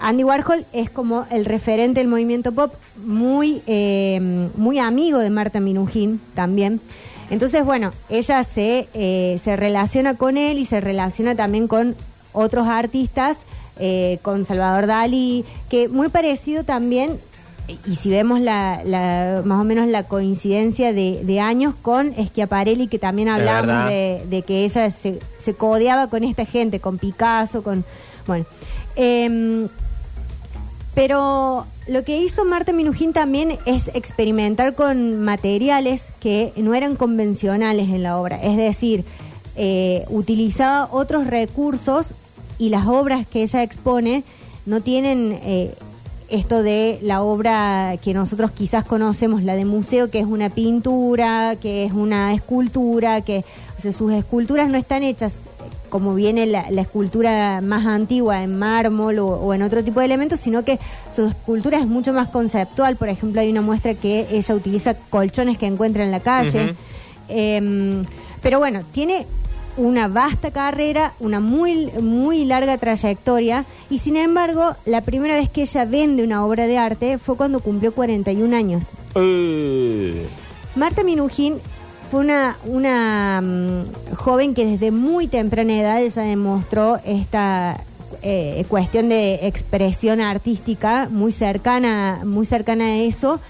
Andy 0.00 0.24
Warhol 0.24 0.64
es 0.72 0.90
como 0.90 1.26
el 1.30 1.44
referente 1.44 2.00
del 2.00 2.08
movimiento 2.08 2.52
pop, 2.52 2.74
muy, 3.04 3.62
eh, 3.66 4.48
muy 4.56 4.78
amigo 4.78 5.18
de 5.18 5.30
Marta 5.30 5.60
Minujín 5.60 6.20
también. 6.34 6.80
Entonces, 7.30 7.64
bueno, 7.64 7.92
ella 8.08 8.42
se, 8.42 8.88
eh, 8.94 9.40
se 9.42 9.56
relaciona 9.56 10.16
con 10.16 10.36
él 10.36 10.58
y 10.58 10.66
se 10.66 10.80
relaciona 10.80 11.34
también 11.34 11.66
con 11.68 11.94
otros 12.32 12.66
artistas, 12.66 13.38
eh, 13.78 14.18
con 14.22 14.44
Salvador 14.44 14.86
Dalí, 14.86 15.44
que 15.70 15.88
muy 15.88 16.08
parecido 16.08 16.64
también, 16.64 17.18
y 17.86 17.94
si 17.94 18.10
vemos 18.10 18.40
la, 18.40 18.82
la- 18.84 19.42
más 19.46 19.60
o 19.60 19.64
menos 19.64 19.86
la 19.88 20.02
coincidencia 20.02 20.92
de, 20.92 21.20
de 21.24 21.40
años 21.40 21.74
con 21.80 22.12
Schiaparelli, 22.12 22.88
que 22.88 22.98
también 22.98 23.28
verdad. 23.66 23.88
de, 23.88 24.22
de 24.28 24.42
que 24.42 24.64
ella 24.64 24.90
se, 24.90 25.20
se 25.38 25.54
codeaba 25.54 26.08
con 26.08 26.24
esta 26.24 26.44
gente, 26.44 26.80
con 26.80 26.98
Picasso, 26.98 27.62
con... 27.62 27.84
Bueno. 28.26 28.46
em, 28.96 29.68
pero 30.94 31.66
lo 31.88 32.04
que 32.04 32.18
hizo 32.18 32.44
Marta 32.44 32.72
Minujín 32.72 33.12
también 33.12 33.58
es 33.64 33.88
experimentar 33.94 34.74
con 34.74 35.20
materiales 35.20 36.04
que 36.20 36.52
no 36.56 36.74
eran 36.74 36.96
convencionales 36.96 37.88
en 37.88 38.02
la 38.02 38.18
obra. 38.18 38.42
Es 38.42 38.56
decir, 38.56 39.04
eh, 39.56 40.04
utilizaba 40.08 40.88
otros 40.92 41.26
recursos 41.26 42.08
y 42.58 42.68
las 42.68 42.86
obras 42.86 43.26
que 43.26 43.42
ella 43.42 43.62
expone 43.62 44.22
no 44.66 44.80
tienen 44.80 45.38
eh, 45.42 45.74
esto 46.28 46.62
de 46.62 46.98
la 47.02 47.22
obra 47.22 47.96
que 48.02 48.14
nosotros 48.14 48.50
quizás 48.52 48.84
conocemos, 48.84 49.42
la 49.42 49.54
de 49.54 49.64
museo, 49.64 50.10
que 50.10 50.20
es 50.20 50.26
una 50.26 50.50
pintura, 50.50 51.56
que 51.60 51.84
es 51.84 51.92
una 51.92 52.32
escultura, 52.32 53.20
que 53.22 53.44
o 53.76 53.80
sea, 53.80 53.92
sus 53.92 54.12
esculturas 54.12 54.70
no 54.70 54.78
están 54.78 55.02
hechas 55.02 55.38
como 55.92 56.14
viene 56.14 56.46
la, 56.46 56.70
la 56.70 56.80
escultura 56.80 57.60
más 57.60 57.84
antigua 57.84 58.42
en 58.42 58.58
mármol 58.58 59.18
o, 59.18 59.26
o 59.26 59.52
en 59.52 59.60
otro 59.60 59.84
tipo 59.84 60.00
de 60.00 60.06
elementos, 60.06 60.40
sino 60.40 60.64
que 60.64 60.78
su 61.14 61.26
escultura 61.26 61.78
es 61.78 61.86
mucho 61.86 62.14
más 62.14 62.28
conceptual. 62.28 62.96
Por 62.96 63.10
ejemplo, 63.10 63.42
hay 63.42 63.50
una 63.50 63.60
muestra 63.60 63.92
que 63.92 64.26
ella 64.30 64.54
utiliza 64.54 64.94
colchones 64.94 65.58
que 65.58 65.66
encuentra 65.66 66.02
en 66.02 66.10
la 66.10 66.20
calle. 66.20 66.74
Em, 67.28 68.04
pero 68.40 68.58
bueno, 68.58 68.84
tiene 68.90 69.26
una 69.76 70.08
vasta 70.08 70.50
carrera, 70.50 71.12
una 71.20 71.40
muy, 71.40 71.90
muy 72.00 72.46
larga 72.46 72.78
trayectoria 72.78 73.66
y 73.90 73.98
sin 73.98 74.16
embargo, 74.16 74.74
la 74.86 75.02
primera 75.02 75.34
vez 75.34 75.50
que 75.50 75.60
ella 75.60 75.84
vende 75.84 76.24
una 76.24 76.46
obra 76.46 76.66
de 76.66 76.78
arte 76.78 77.18
fue 77.18 77.36
cuando 77.36 77.60
cumplió 77.60 77.92
41 77.92 78.56
años. 78.56 78.84
Eh, 79.14 80.26
Marta 80.74 81.04
Minujín 81.04 81.60
fue 82.12 82.20
una, 82.20 82.58
una 82.66 83.40
mm, 83.40 84.14
joven 84.16 84.52
que 84.52 84.66
desde 84.66 84.90
muy 84.90 85.28
temprana 85.28 85.72
edad 85.72 86.02
ella 86.02 86.20
demostró 86.20 87.00
esta 87.06 87.80
eh, 88.20 88.66
cuestión 88.68 89.08
de 89.08 89.46
expresión 89.46 90.20
artística 90.20 91.08
muy 91.10 91.32
cercana, 91.32 92.20
muy 92.22 92.44
cercana 92.44 92.84
a 92.84 92.96
eso, 92.96 93.40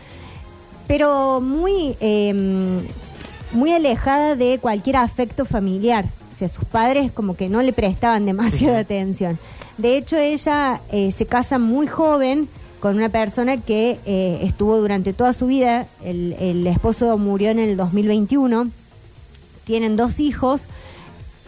pero 0.86 1.40
muy, 1.40 1.96
eh, 1.98 2.80
muy 3.50 3.72
alejada 3.72 4.36
de 4.36 4.60
cualquier 4.60 4.94
afecto 4.94 5.44
familiar. 5.44 6.04
O 6.30 6.32
sea, 6.36 6.48
sus 6.48 6.64
padres 6.64 7.10
como 7.10 7.34
que 7.34 7.48
no 7.48 7.62
le 7.62 7.72
prestaban 7.72 8.26
demasiada 8.26 8.78
atención. 8.78 9.40
De 9.76 9.96
hecho, 9.96 10.16
ella 10.16 10.80
eh, 10.92 11.10
se 11.10 11.26
casa 11.26 11.58
muy 11.58 11.88
joven 11.88 12.48
con 12.82 12.96
una 12.96 13.10
persona 13.10 13.58
que 13.58 14.00
eh, 14.06 14.40
estuvo 14.42 14.76
durante 14.78 15.12
toda 15.12 15.32
su 15.32 15.46
vida. 15.46 15.86
El, 16.04 16.34
el 16.40 16.66
esposo 16.66 17.16
murió 17.16 17.50
en 17.50 17.60
el 17.60 17.76
2021. 17.76 18.70
tienen 19.64 19.94
dos 19.96 20.18
hijos. 20.18 20.62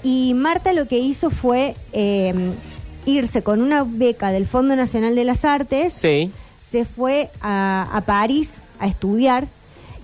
Y 0.05 0.33
Marta 0.35 0.73
lo 0.73 0.87
que 0.87 0.99
hizo 1.01 1.31
fue 1.31 1.75
eh, 1.93 2.53
irse 3.05 3.43
con 3.43 3.61
una 3.63 3.83
beca 3.85 4.31
del 4.31 4.47
Fondo 4.47 4.77
Nacional 4.77 5.17
de 5.17 5.25
las 5.25 5.45
Artes 5.45 5.93
Sí. 5.95 6.31
se 6.71 6.85
fue 6.85 7.31
a, 7.41 7.89
a 7.93 8.01
París 8.03 8.49
a 8.79 8.87
estudiar 8.87 9.49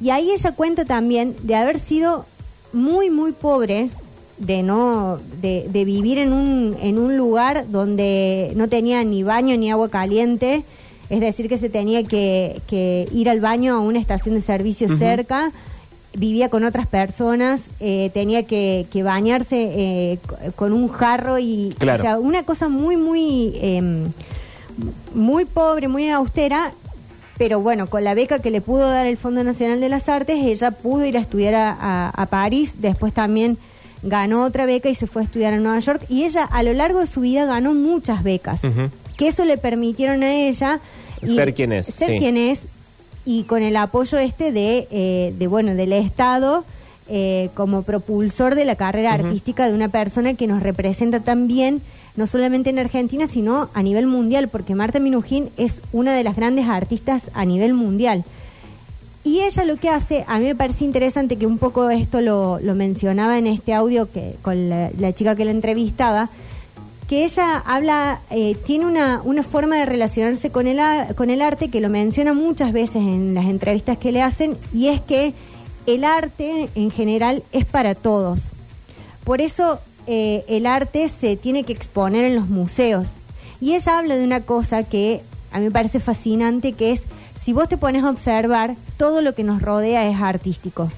y 0.02 0.10
ahí 0.10 0.32
ella 0.32 0.52
cuenta 0.52 0.84
también 0.84 1.36
de 1.42 1.54
haber 1.54 1.78
sido 1.78 2.24
muy 2.72 3.08
muy 3.10 3.32
pobre 3.32 3.90
de 4.38 4.62
no 4.62 5.18
de, 5.42 5.66
de 5.70 5.84
vivir 5.84 6.18
en 6.18 6.32
un 6.32 6.76
en 6.80 6.98
un 6.98 7.16
lugar 7.16 7.66
donde 7.70 8.52
no 8.56 8.68
tenía 8.68 9.04
ni 9.04 9.22
baño 9.22 9.56
ni 9.56 9.70
agua 9.70 9.90
caliente 9.90 10.62
es 11.10 11.20
decir 11.20 11.48
que 11.48 11.58
se 11.58 11.68
tenía 11.68 12.02
que, 12.04 12.62
que 12.66 13.08
ir 13.12 13.28
al 13.28 13.40
baño 13.40 13.74
a 13.74 13.80
una 13.80 13.98
estación 13.98 14.34
de 14.36 14.40
servicio 14.40 14.88
cerca 14.96 15.52
vivía 16.14 16.48
con 16.48 16.64
otras 16.64 16.86
personas 16.88 17.70
eh, 17.78 18.10
tenía 18.14 18.44
que, 18.44 18.86
que 18.90 19.02
bañarse 19.02 19.70
eh, 19.76 20.18
co- 20.26 20.36
con 20.56 20.72
un 20.72 20.88
jarro 20.88 21.38
y 21.38 21.74
Claro. 21.78 21.98
o 21.98 22.02
sea 22.02 22.18
una 22.18 22.42
cosa 22.44 22.68
muy 22.68 22.96
muy 22.96 23.52
em, 23.60 24.10
muy 25.14 25.44
pobre, 25.44 25.88
muy 25.88 26.08
austera, 26.10 26.72
pero 27.36 27.60
bueno, 27.60 27.88
con 27.88 28.02
la 28.04 28.14
beca 28.14 28.38
que 28.38 28.50
le 28.50 28.60
pudo 28.60 28.88
dar 28.90 29.06
el 29.06 29.16
Fondo 29.16 29.42
Nacional 29.44 29.80
de 29.80 29.88
las 29.88 30.08
Artes, 30.08 30.38
ella 30.42 30.70
pudo 30.70 31.04
ir 31.04 31.16
a 31.16 31.20
estudiar 31.20 31.54
a, 31.54 31.76
a- 31.78 32.08
a 32.10 32.26
París, 32.26 32.74
después 32.78 33.12
también 33.12 33.58
ganó 34.02 34.44
otra 34.44 34.64
beca 34.66 34.88
y 34.88 34.94
se 34.94 35.06
fue 35.06 35.22
a 35.22 35.24
estudiar 35.26 35.52
a 35.52 35.58
Nueva 35.58 35.78
York, 35.80 36.02
y 36.08 36.24
ella 36.24 36.44
a 36.44 36.62
lo 36.62 36.72
largo 36.72 37.00
de 37.00 37.06
su 37.06 37.20
vida 37.20 37.44
ganó 37.46 37.74
muchas 37.74 38.22
becas. 38.22 38.60
Que 39.20 39.28
eso 39.28 39.44
le 39.44 39.58
permitieron 39.58 40.22
a 40.22 40.32
ella 40.34 40.80
y- 41.22 41.34
Ser 41.34 41.52
quien 41.52 41.72
es, 41.72 41.86
ser 41.86 42.08
sí. 42.12 42.16
quien 42.18 42.38
es, 42.38 42.60
y 43.26 43.42
con 43.44 43.62
el 43.62 43.76
apoyo 43.76 44.16
este 44.18 44.50
de, 44.50 44.88
eh, 44.90 45.34
de 45.38 45.46
bueno, 45.46 45.74
del 45.74 45.92
Estado, 45.92 46.64
eh, 47.08 47.50
como 47.54 47.82
propulsor 47.82 48.54
de 48.54 48.64
la 48.64 48.76
carrera 48.76 49.12
artística 49.12 49.68
de 49.68 49.74
una 49.74 49.88
persona 49.90 50.32
que 50.34 50.46
nos 50.46 50.62
representa 50.62 51.20
tan 51.20 51.46
bien, 51.48 51.82
no 52.16 52.26
solamente 52.26 52.70
en 52.70 52.78
Argentina, 52.78 53.26
sino 53.26 53.68
a 53.74 53.82
nivel 53.82 54.06
mundial, 54.06 54.48
porque 54.48 54.74
Marta 54.74 55.00
Minujín 55.00 55.50
es 55.58 55.82
una 55.92 56.14
de 56.14 56.24
las 56.24 56.34
grandes 56.34 56.66
artistas 56.66 57.24
a 57.34 57.44
nivel 57.44 57.74
mundial. 57.74 58.24
Y 59.22 59.40
ella 59.40 59.64
lo 59.66 59.76
que 59.76 59.90
hace, 59.90 60.24
a 60.28 60.38
mí 60.38 60.46
me 60.46 60.54
parece 60.54 60.84
interesante 60.86 61.36
que 61.36 61.44
un 61.46 61.58
poco 61.58 61.90
esto 61.90 62.22
lo, 62.22 62.58
lo 62.60 62.74
mencionaba 62.74 63.36
en 63.36 63.46
este 63.46 63.74
audio 63.74 64.10
que 64.10 64.36
con 64.40 64.70
la, 64.70 64.90
la 64.98 65.12
chica 65.12 65.36
que 65.36 65.44
la 65.44 65.50
entrevistaba, 65.50 66.30
que 67.10 67.24
ella 67.24 67.56
habla, 67.66 68.20
eh, 68.30 68.54
tiene 68.54 68.86
una, 68.86 69.20
una 69.24 69.42
forma 69.42 69.74
de 69.74 69.84
relacionarse 69.84 70.50
con 70.50 70.68
el, 70.68 70.78
con 71.16 71.28
el 71.28 71.42
arte 71.42 71.68
que 71.68 71.80
lo 71.80 71.88
menciona 71.88 72.34
muchas 72.34 72.72
veces 72.72 72.98
en 72.98 73.34
las 73.34 73.46
entrevistas 73.46 73.98
que 73.98 74.12
le 74.12 74.22
hacen, 74.22 74.56
y 74.72 74.86
es 74.86 75.00
que 75.00 75.34
el 75.86 76.04
arte 76.04 76.68
en 76.76 76.92
general 76.92 77.42
es 77.50 77.64
para 77.64 77.96
todos. 77.96 78.38
Por 79.24 79.40
eso 79.40 79.80
eh, 80.06 80.44
el 80.46 80.66
arte 80.66 81.08
se 81.08 81.36
tiene 81.36 81.64
que 81.64 81.72
exponer 81.72 82.24
en 82.24 82.36
los 82.36 82.46
museos. 82.46 83.08
Y 83.60 83.74
ella 83.74 83.98
habla 83.98 84.14
de 84.14 84.22
una 84.22 84.42
cosa 84.42 84.84
que 84.84 85.22
a 85.50 85.58
mí 85.58 85.64
me 85.64 85.72
parece 85.72 85.98
fascinante, 85.98 86.74
que 86.74 86.92
es, 86.92 87.02
si 87.40 87.52
vos 87.52 87.68
te 87.68 87.76
pones 87.76 88.04
a 88.04 88.10
observar, 88.10 88.76
todo 88.96 89.20
lo 89.20 89.34
que 89.34 89.42
nos 89.42 89.62
rodea 89.62 90.08
es 90.08 90.20
artístico. 90.20 90.88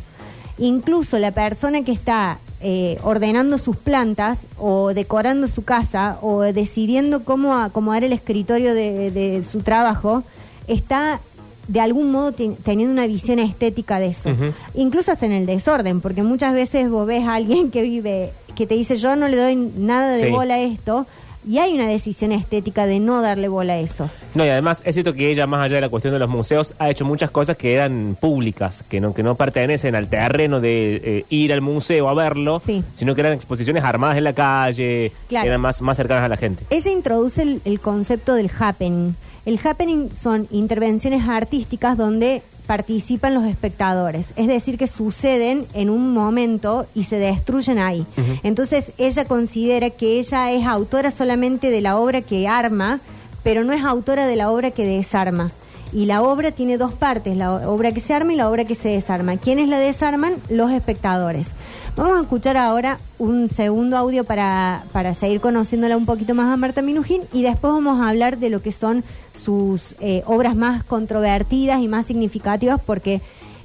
Incluso 0.59 1.19
la 1.19 1.31
persona 1.31 1.81
que 1.81 1.93
está 1.93 2.39
eh, 2.63 2.99
ordenando 3.03 3.59
sus 3.59 3.77
plantas 3.77 4.41
o 4.59 4.95
decorando 4.95 5.49
su 5.49 5.63
casa 5.65 6.19
o 6.23 6.41
decidiendo 6.43 7.25
cómo 7.25 7.55
acomodar 7.55 8.05
el 8.05 8.13
escritorio 8.13 8.73
de, 8.75 9.11
de 9.11 9.43
su 9.45 9.61
trabajo, 9.63 10.23
está 10.69 11.21
de 11.69 11.81
algún 11.81 12.11
modo 12.11 12.33
ten- 12.33 12.57
teniendo 12.57 12.93
una 12.93 13.07
visión 13.07 13.39
estética 13.39 13.99
de 13.99 14.07
eso. 14.09 14.31
Incluso 14.75 15.13
hasta 15.13 15.27
en 15.27 15.33
el 15.33 15.47
desorden, 15.47 16.01
porque 16.01 16.23
muchas 16.23 16.55
veces 16.55 16.89
vos 16.91 17.07
ves 17.07 17.25
a 17.27 17.35
alguien 17.35 17.71
que 17.71 17.83
vive, 17.83 18.33
que 18.55 18.67
te 18.67 18.75
dice 18.75 18.97
yo 18.97 19.15
no 19.17 19.29
le 19.29 19.37
doy 19.37 19.57
nada 19.57 20.11
de 20.11 20.27
Sí. 20.27 20.31
bola 20.31 20.55
a 20.55 20.61
esto, 20.61 21.07
y 21.49 21.59
hay 21.59 21.73
una 21.75 21.87
decisión 21.87 22.33
estética 22.33 22.87
de 22.87 23.01
no 23.01 23.21
darle 23.23 23.49
bola 23.49 23.75
a 23.75 23.79
eso. 23.79 24.09
No, 24.35 24.45
y 24.45 24.49
además 24.49 24.83
es 24.85 24.95
cierto 24.95 25.13
que 25.15 25.31
ella, 25.31 25.47
más 25.47 25.65
allá 25.65 25.77
de 25.77 25.81
la 25.83 25.89
cuestión 25.89 26.13
de 26.13 26.19
los 26.19 26.29
museos, 26.29 26.75
ha 26.79 26.89
hecho 26.91 27.05
muchas 27.05 27.31
cosas 27.31 27.57
que 27.57 27.75
eran 27.75 28.17
públicas, 28.21 28.85
que 28.89 29.01
no, 29.01 29.13
que 29.15 29.23
no 29.23 29.35
pertenecen 29.35 29.95
al 29.95 30.09
terreno 30.09 30.61
de 30.61 30.97
eh, 31.05 31.25
ir 31.31 31.53
al 31.53 31.61
museo 31.61 32.09
a 32.09 32.15
verlo, 32.15 32.61
Sí. 32.65 32.83
sino 32.95 33.15
que 33.15 33.21
eran 33.23 33.33
exposiciones 33.33 33.83
armadas 33.85 34.17
en 34.17 34.25
la 34.25 34.33
calle, 34.33 35.13
Claro. 35.29 35.47
eran 35.49 35.61
más, 35.61 35.83
más 35.83 35.97
cercanas 35.97 36.25
a 36.25 36.29
la 36.29 36.37
gente. 36.37 36.65
Ella 36.71 36.91
introduce 36.91 37.43
el, 37.43 37.61
el 37.65 37.81
concepto 37.81 38.35
del 38.35 38.51
happening. 38.59 39.15
El 39.45 39.59
happening 39.65 40.15
son 40.15 40.47
intervenciones 40.53 41.29
artísticas 41.29 41.97
donde 41.99 42.43
participan 42.67 43.35
los 43.35 43.45
espectadores, 43.45 44.29
es 44.37 44.47
decir, 44.47 44.79
que 44.79 44.87
suceden 44.87 45.67
en 45.75 45.91
un 45.91 46.13
momento 46.13 46.87
y 46.95 47.05
se 47.05 47.17
destruyen 47.17 47.79
ahí. 47.79 48.07
Entonces 48.43 48.93
ella 48.99 49.25
considera 49.25 49.91
que 49.91 50.19
ella 50.19 50.51
es 50.53 50.67
autora 50.67 51.11
solamente 51.11 51.71
de 51.71 51.81
la 51.81 51.99
obra 51.99 52.23
que 52.23 52.49
arma, 52.49 53.01
pero 53.43 53.65
no 53.65 53.73
es 53.73 53.85
autora 53.85 54.27
de 54.27 54.37
la 54.37 54.51
obra 54.51 54.71
que 54.71 54.87
desarma. 54.87 55.53
Y 55.95 56.07
la 56.07 56.23
obra 56.23 56.53
tiene 56.53 56.79
dos 56.79 56.93
partes, 56.93 57.37
la 57.37 57.53
obra 57.69 57.93
que 57.93 58.01
se 58.01 58.15
arma 58.15 58.33
y 58.33 58.37
la 58.37 58.49
obra 58.49 58.65
que 58.65 58.75
se 58.75 58.89
desarma. 58.89 59.37
¿Quiénes 59.37 59.69
la 59.69 59.79
desarman? 59.79 60.35
Los 60.49 60.71
espectadores. 60.71 61.49
Vamos 61.97 62.19
a 62.19 62.23
escuchar 62.23 62.57
ahora 62.57 62.99
un 63.19 63.49
segundo 63.51 63.99
audio 63.99 64.25
para, 64.25 64.85
para 64.93 65.13
seguir 65.13 65.41
conociéndola 65.41 65.99
un 65.99 66.07
poquito 66.07 66.35
más 66.35 66.51
a 66.51 66.57
Marta 66.57 66.81
Minujín 66.81 67.23
y 67.35 67.43
después 67.43 67.75
vamos 67.75 68.01
a 68.01 68.09
hablar 68.09 68.39
de 68.39 68.49
lo 68.49 68.63
que 68.63 68.73
son 68.73 69.05
sus 69.39 69.95
eh, 70.01 70.23
obras 70.25 70.57
más 70.57 70.83
controvertidas 70.85 71.81
y 71.83 71.89
más 71.89 72.07
significativas 72.07 72.81
porque 72.81 73.21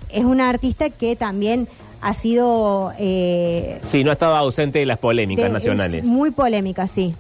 es 0.10 0.26
una 0.26 0.50
artista 0.50 0.90
que 0.90 1.16
también 1.16 1.70
ha 2.02 2.14
sido... 2.14 2.92
eh, 3.00 3.80
Sí, 3.84 4.04
no 4.04 4.12
estaba 4.12 4.40
ausente 4.40 4.80
de 4.80 4.86
las 4.86 4.98
polémicas 4.98 5.46
de- 5.46 5.52
nacionales. 5.54 6.02
es 6.04 6.08
muy 6.10 6.32
polémica, 6.32 6.88
sí. 6.88 7.16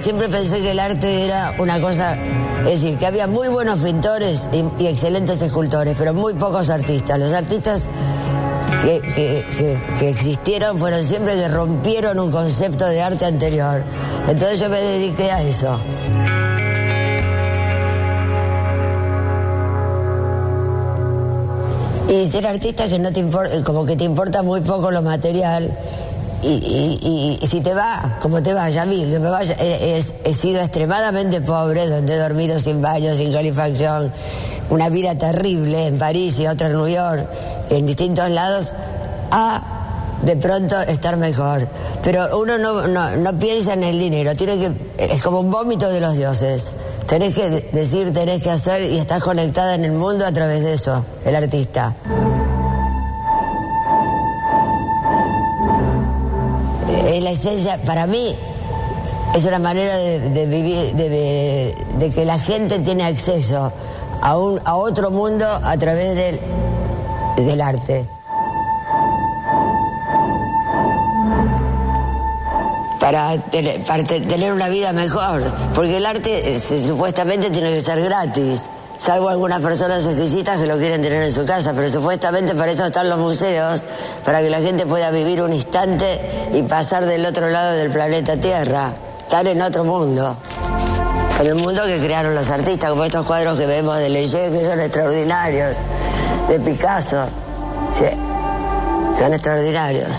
Siempre 0.00 0.28
pensé 0.28 0.60
que 0.60 0.70
el 0.70 0.78
arte 0.80 1.24
era 1.24 1.54
una 1.58 1.80
cosa, 1.80 2.16
es 2.60 2.80
decir, 2.82 2.96
que 2.98 3.06
había 3.06 3.26
muy 3.26 3.48
buenos 3.48 3.80
pintores 3.80 4.48
y, 4.52 4.86
excelentes 4.86 5.42
escultores, 5.42 5.96
pero 5.98 6.14
muy 6.14 6.34
pocos 6.34 6.70
artistas. 6.70 7.18
Los 7.18 7.32
artistas 7.32 7.88
que- 8.84 9.76
que 9.98 10.08
existieron 10.08 10.78
fueron 10.78 11.02
siempre 11.04 11.34
que 11.34 11.48
rompieron 11.48 12.18
un 12.20 12.30
concepto 12.30 12.86
de 12.86 13.02
arte 13.02 13.24
anterior. 13.26 13.82
Entonces 14.28 14.60
yo 14.60 14.68
me 14.68 14.80
dediqué 14.80 15.30
a 15.30 15.42
eso. 15.42 15.78
Y 22.08 22.30
ser 22.30 22.46
artista 22.46 22.88
que 22.88 22.98
no 22.98 23.12
te 23.12 23.20
importa, 23.20 23.62
como 23.62 23.84
que 23.84 23.94
te 23.94 24.04
importa 24.04 24.42
muy 24.42 24.62
poco 24.62 24.90
lo 24.90 25.02
material. 25.02 25.70
Y, 26.40 26.46
y- 26.48 27.38
y- 27.42 27.46
si 27.48 27.60
te 27.60 27.74
va, 27.74 28.18
como 28.22 28.40
te 28.42 28.54
vaya 28.54 28.82
a 28.82 28.86
mí, 28.86 29.04
que 29.10 29.18
me 29.18 29.28
vaya, 29.28 29.56
he, 29.58 30.02
he- 30.24 30.32
sido 30.34 30.60
extremadamente 30.60 31.40
pobre, 31.40 31.88
donde 31.88 32.14
he 32.14 32.16
dormido 32.18 32.60
sin 32.60 32.80
baño, 32.80 33.14
sin 33.16 33.32
calefacción, 33.32 34.12
una 34.70 34.88
vida 34.88 35.16
terrible 35.18 35.88
en 35.88 35.98
París 35.98 36.38
y 36.38 36.46
otra 36.46 36.68
en 36.68 36.74
New 36.74 36.86
York, 36.86 37.26
en 37.70 37.86
distintos 37.86 38.30
lados, 38.30 38.72
a 39.32 39.62
de 40.22 40.36
pronto 40.36 40.80
estar 40.82 41.16
mejor. 41.16 41.66
Pero 42.04 42.38
uno 42.38 42.56
no, 42.56 42.86
no, 42.86 43.16
no 43.16 43.32
piensa 43.38 43.72
en 43.72 43.82
el 43.82 43.98
dinero, 43.98 44.36
tiene 44.36 44.58
que, 44.58 44.70
es 45.12 45.20
como 45.22 45.40
un 45.40 45.50
vómito 45.50 45.88
de 45.88 46.00
los 46.00 46.16
dioses. 46.16 46.70
Tenés 47.08 47.34
que 47.34 47.50
de- 47.50 47.68
decir, 47.72 48.12
tenés 48.12 48.42
que 48.42 48.50
hacer 48.50 48.82
y 48.82 48.98
estás 48.98 49.22
conectada 49.24 49.74
en 49.74 49.84
el 49.84 49.92
mundo 49.92 50.24
a 50.24 50.30
través 50.30 50.62
de 50.62 50.74
eso, 50.74 51.04
el 51.24 51.34
artista. 51.34 51.96
La 57.28 57.34
esencia, 57.34 57.76
para 57.84 58.06
mí, 58.06 58.34
es 59.34 59.44
una 59.44 59.58
manera 59.58 59.98
de, 59.98 60.46
vivir, 60.46 60.94
de, 60.94 62.10
que 62.14 62.24
la 62.24 62.38
gente 62.38 62.78
tiene 62.78 63.04
acceso 63.04 63.70
a, 64.22 64.38
un, 64.38 64.58
a 64.64 64.76
otro 64.76 65.10
mundo 65.10 65.44
a 65.46 65.76
través 65.76 66.16
del, 66.16 66.40
del 67.36 67.60
arte. 67.60 68.06
Para 72.98 73.36
tener, 73.50 73.82
para 73.82 74.02
te- 74.04 74.22
tener 74.22 74.52
una 74.54 74.70
vida 74.70 74.92
mejor, 74.94 75.42
porque 75.74 75.98
el 75.98 76.06
arte 76.06 76.52
eh, 76.54 76.58
supuestamente 76.58 77.50
tiene 77.50 77.70
que 77.72 77.80
ser 77.82 78.02
gratis, 78.02 78.70
salvo 78.98 79.28
algunas 79.28 79.62
personas 79.62 80.04
exquisitas 80.04 80.60
que 80.60 80.66
lo 80.66 80.76
quieren 80.76 81.00
tener 81.00 81.22
en 81.22 81.32
su 81.32 81.46
casa, 81.46 81.72
pero 81.74 81.88
supuestamente 81.88 82.54
para 82.54 82.72
eso 82.72 82.84
están 82.84 83.08
los 83.08 83.18
museos, 83.18 83.82
para 84.24 84.40
que 84.40 84.50
la 84.50 84.60
gente 84.60 84.84
pueda 84.84 85.10
vivir 85.10 85.40
un 85.40 85.54
instante 85.54 86.20
y 86.52 86.62
pasar 86.62 87.06
del 87.06 87.24
otro 87.24 87.48
lado 87.48 87.72
del 87.72 87.90
planeta 87.90 88.36
Tierra, 88.36 88.92
estar 89.22 89.46
en 89.46 89.62
otro 89.62 89.84
mundo. 89.84 90.36
En 91.40 91.46
el 91.46 91.54
mundo 91.54 91.84
que 91.86 91.98
crearon 91.98 92.34
los 92.34 92.50
artistas, 92.50 92.90
como 92.90 93.04
estos 93.04 93.24
cuadros 93.24 93.58
que 93.58 93.66
vemos 93.66 93.96
de 93.98 94.08
Leger, 94.08 94.50
que 94.50 94.64
son 94.64 94.80
extraordinarios, 94.80 95.76
de 96.48 96.58
Picasso, 96.58 97.26
sí, 97.92 98.06
son 99.16 99.32
extraordinarios. 99.32 100.18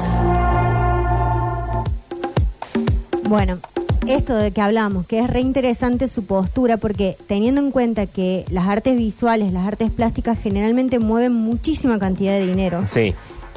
Bueno, 3.24 3.60
esto 4.08 4.36
de 4.36 4.52
que 4.52 4.62
hablamos, 4.62 5.06
que 5.06 5.20
es 5.20 5.30
re 5.30 5.40
interesante 5.40 6.08
su 6.08 6.26
postura, 6.26 6.78
porque 6.78 7.18
teniendo 7.28 7.62
en 7.62 7.72
cuenta 7.72 8.06
que 8.06 8.46
las 8.50 8.68
artes 8.68 8.98
visuales, 8.98 9.54
las 9.54 9.68
artes 9.68 9.92
plásticas 9.92 10.40
generalmente 10.40 11.00
mueven 11.00 11.34
muchísima 11.34 12.00
cantidad 12.00 12.34
de 12.34 12.48
dinero. 12.48 12.84
Sí. 12.88 13.14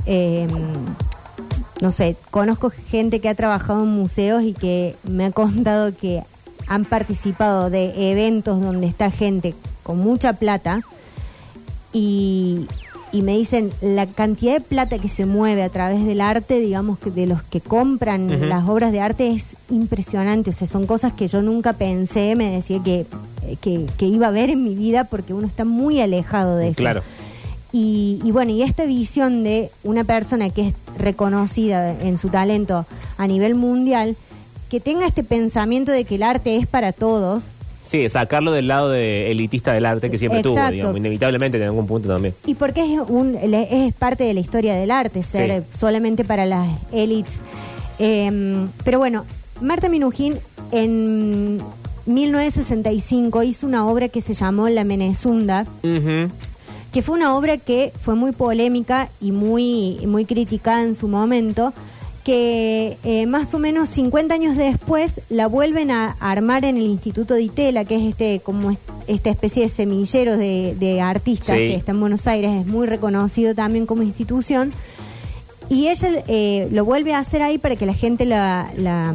eh, 0.06 0.46
no 1.82 1.90
sé, 1.90 2.14
conozco 2.30 2.70
gente 2.70 3.18
que 3.18 3.28
ha 3.28 3.34
trabajado 3.34 3.82
en 3.82 3.88
museos 3.88 4.44
y 4.44 4.52
que 4.52 4.94
me 5.02 5.24
ha 5.24 5.32
contado 5.32 5.92
que 5.92 6.22
han 6.68 6.84
participado 6.84 7.70
de 7.70 8.12
eventos 8.12 8.60
donde 8.60 8.86
está 8.86 9.10
gente 9.10 9.54
con 9.82 9.98
mucha 9.98 10.34
plata 10.34 10.82
y, 11.92 12.68
y 13.12 13.20
me 13.20 13.36
dicen 13.36 13.70
la 13.82 14.06
cantidad 14.06 14.54
de 14.54 14.60
plata 14.62 14.98
que 14.98 15.08
se 15.08 15.26
mueve 15.26 15.62
a 15.62 15.68
través 15.68 16.04
del 16.04 16.22
arte, 16.22 16.60
digamos, 16.60 16.98
que 16.98 17.10
de 17.10 17.26
los 17.26 17.42
que 17.42 17.60
compran 17.60 18.48
las 18.48 18.66
obras 18.66 18.90
de 18.90 19.00
arte 19.00 19.28
es 19.28 19.54
impresionante. 19.70 20.50
O 20.50 20.52
sea, 20.54 20.66
son 20.66 20.86
cosas 20.86 21.12
que 21.12 21.28
yo 21.28 21.42
nunca 21.42 21.74
pensé, 21.74 22.34
me 22.36 22.50
decía 22.50 22.82
que, 22.82 23.06
que, 23.60 23.86
que 23.98 24.06
iba 24.06 24.28
a 24.28 24.30
ver 24.30 24.48
en 24.48 24.64
mi 24.64 24.74
vida 24.74 25.04
porque 25.04 25.34
uno 25.34 25.46
está 25.46 25.66
muy 25.66 26.00
alejado 26.00 26.56
de 26.56 26.70
eso. 26.70 26.78
Claro. 26.78 27.02
Y, 27.70 28.18
y 28.24 28.30
bueno, 28.30 28.50
y 28.52 28.62
esta 28.62 28.86
visión 28.86 29.44
de 29.44 29.70
una 29.84 30.04
persona 30.04 30.48
que 30.48 30.68
es 30.68 30.74
reconocida 30.98 31.92
en 32.00 32.16
su 32.16 32.28
talento 32.30 32.86
a 33.18 33.26
nivel 33.26 33.54
mundial, 33.54 34.16
que 34.70 34.80
tenga 34.80 35.06
este 35.06 35.22
pensamiento 35.22 35.92
de 35.92 36.04
que 36.04 36.14
el 36.14 36.22
arte 36.22 36.56
es 36.56 36.66
para 36.66 36.92
todos, 36.92 37.44
Sí, 37.82 38.08
sacarlo 38.08 38.52
del 38.52 38.68
lado 38.68 38.88
de 38.90 39.30
elitista 39.30 39.72
del 39.72 39.84
arte 39.86 40.10
que 40.10 40.16
siempre 40.18 40.42
tuvo, 40.42 40.58
digamos, 40.70 40.96
inevitablemente 40.96 41.58
en 41.58 41.64
algún 41.64 41.86
punto 41.86 42.08
también. 42.08 42.34
y 42.46 42.54
porque 42.54 42.80
es, 42.94 43.00
un, 43.08 43.36
es 43.36 43.92
parte 43.94 44.24
de 44.24 44.32
la 44.34 44.40
historia 44.40 44.74
del 44.74 44.90
arte, 44.90 45.22
ser 45.22 45.62
Sí. 45.62 45.78
solamente 45.78 46.24
para 46.24 46.46
las 46.46 46.68
élites. 46.92 47.34
Eh, 47.98 48.66
pero 48.84 48.98
bueno, 48.98 49.24
Marta 49.60 49.88
Minujín 49.88 50.38
en 50.70 51.60
1965 52.06 53.42
hizo 53.42 53.66
una 53.66 53.86
obra 53.86 54.08
que 54.08 54.20
se 54.20 54.34
llamó 54.34 54.68
La 54.68 54.84
Menezunda. 54.84 55.66
Que 55.82 57.00
fue 57.00 57.14
una 57.16 57.36
obra 57.36 57.56
que 57.56 57.92
fue 58.04 58.14
muy 58.14 58.32
polémica 58.32 59.08
y 59.20 59.32
muy, 59.32 59.98
muy 60.06 60.24
criticada 60.26 60.82
en 60.82 60.94
su 60.94 61.08
momento, 61.08 61.72
que 62.24 62.98
eh, 63.02 63.26
más 63.26 63.52
o 63.54 63.58
menos 63.58 63.88
50 63.88 64.32
años 64.34 64.56
después 64.56 65.20
la 65.28 65.48
vuelven 65.48 65.90
a 65.90 66.16
armar 66.20 66.64
en 66.64 66.76
el 66.76 66.84
Instituto 66.84 67.34
de 67.34 67.42
Itela, 67.42 67.84
que 67.84 67.96
es 67.96 68.02
este 68.02 68.40
como 68.40 68.70
es- 68.70 68.78
esta 69.08 69.30
especie 69.30 69.64
de 69.64 69.68
semillero 69.68 70.36
de, 70.36 70.76
de 70.78 71.00
artistas 71.00 71.56
Sí. 71.58 71.66
que 71.68 71.74
está 71.74 71.90
en 71.92 71.98
Buenos 72.00 72.26
Aires, 72.28 72.52
es 72.60 72.66
muy 72.66 72.86
reconocido 72.86 73.54
también 73.54 73.86
como 73.86 74.02
institución. 74.04 74.72
Y 75.68 75.88
ella 75.88 76.22
eh, 76.28 76.68
lo 76.70 76.84
vuelve 76.84 77.14
a 77.14 77.18
hacer 77.18 77.42
ahí 77.42 77.58
para 77.58 77.74
que 77.76 77.86
la 77.86 77.94
gente 77.94 78.24
la, 78.26 78.70
la, 78.76 79.14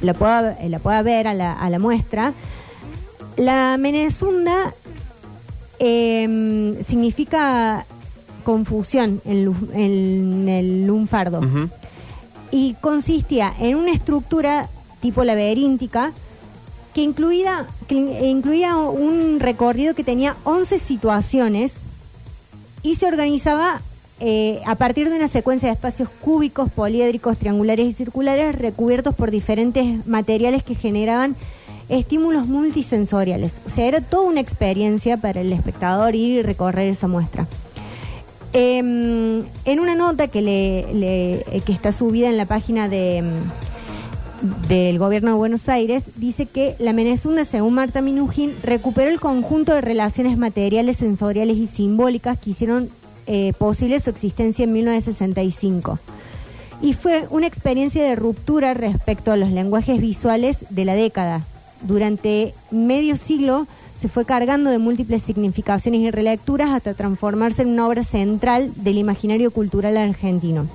la 0.00 0.14
pueda, 0.14 0.56
la 0.68 0.78
pueda 0.78 1.02
ver 1.02 1.26
a 1.26 1.34
la, 1.34 1.52
a 1.52 1.68
la 1.70 1.78
muestra. 1.80 2.32
La 3.36 3.76
Menezunda 3.78 4.74
eh, 5.78 6.76
significa 6.86 7.86
confusión 8.44 9.20
en, 9.24 10.48
el 10.48 10.86
lunfardo 10.86 11.38
Ujú. 11.40 11.68
Y 12.52 12.74
consistía 12.80 13.52
en 13.58 13.76
una 13.76 13.92
estructura 13.92 14.68
tipo 15.00 15.24
laberíntica 15.24 16.12
que 16.94 17.02
incluía, 17.02 17.66
que 17.86 17.94
in- 17.94 18.24
incluía 18.24 18.76
un 18.76 19.38
recorrido 19.40 19.94
que 19.94 20.04
tenía 20.04 20.36
11 20.44 20.78
situaciones 20.78 21.74
y 22.82 22.96
se 22.96 23.06
organizaba 23.06 23.80
eh, 24.18 24.60
a 24.66 24.74
partir 24.74 25.08
de 25.08 25.16
una 25.16 25.28
secuencia 25.28 25.68
de 25.68 25.74
espacios 25.74 26.08
cúbicos, 26.20 26.70
poliédricos, 26.70 27.38
triangulares 27.38 27.86
y 27.88 27.92
circulares 27.92 28.54
recubiertos 28.56 29.14
por 29.14 29.30
diferentes 29.30 30.06
materiales 30.06 30.62
que 30.62 30.74
generaban 30.74 31.36
estímulos 31.88 32.46
multisensoriales. 32.46 33.52
O 33.66 33.70
sea, 33.70 33.86
era 33.86 34.00
toda 34.00 34.28
una 34.28 34.40
experiencia 34.40 35.16
para 35.16 35.40
el 35.40 35.52
espectador 35.52 36.14
ir 36.14 36.38
y 36.38 36.42
recorrer 36.42 36.88
esa 36.88 37.08
muestra. 37.08 37.46
Em, 38.52 39.44
en 39.64 39.80
una 39.80 39.94
nota 39.94 40.26
que, 40.28 40.42
le, 40.42 40.92
le- 40.92 41.34
eh, 41.52 41.62
que 41.64 41.72
está 41.72 41.92
subida 41.92 42.28
en 42.28 42.36
la 42.36 42.46
página 42.46 42.88
de, 42.88 43.18
em, 43.18 43.26
del 44.68 44.98
gobierno 44.98 45.30
de 45.30 45.36
Buenos 45.36 45.68
Aires, 45.68 46.04
dice 46.16 46.46
que 46.46 46.74
la 46.80 46.92
Menezunda, 46.92 47.44
según 47.44 47.74
Marta 47.74 48.00
Minujín, 48.00 48.54
recuperó 48.62 49.08
el 49.10 49.20
conjunto 49.20 49.74
de 49.74 49.80
relaciones 49.82 50.36
materiales, 50.36 50.96
sensoriales 50.96 51.58
y 51.58 51.66
simbólicas 51.68 52.38
que 52.38 52.50
hicieron 52.50 52.90
eh, 53.26 53.52
posible 53.58 54.00
su 54.00 54.10
existencia 54.10 54.64
en 54.64 54.72
1965. 54.72 56.00
Y 56.82 56.94
fue 56.94 57.26
una 57.30 57.46
experiencia 57.46 58.02
de 58.02 58.16
ruptura 58.16 58.74
respecto 58.74 59.30
a 59.30 59.36
los 59.36 59.50
lenguajes 59.50 60.00
visuales 60.00 60.56
de 60.70 60.84
la 60.86 60.94
década. 60.94 61.44
Durante 61.82 62.54
medio 62.72 63.16
siglo 63.16 63.66
se 64.00 64.08
fue 64.08 64.24
cargando 64.24 64.70
de 64.70 64.78
múltiples 64.78 65.22
significaciones 65.22 66.00
y 66.00 66.10
relecturas 66.10 66.70
hasta 66.70 66.94
transformarse 66.94 67.62
en 67.62 67.68
una 67.68 67.86
obra 67.86 68.02
central 68.02 68.72
del 68.76 68.98
imaginario 68.98 69.50
cultural 69.50 69.96
argentino. 69.96 70.66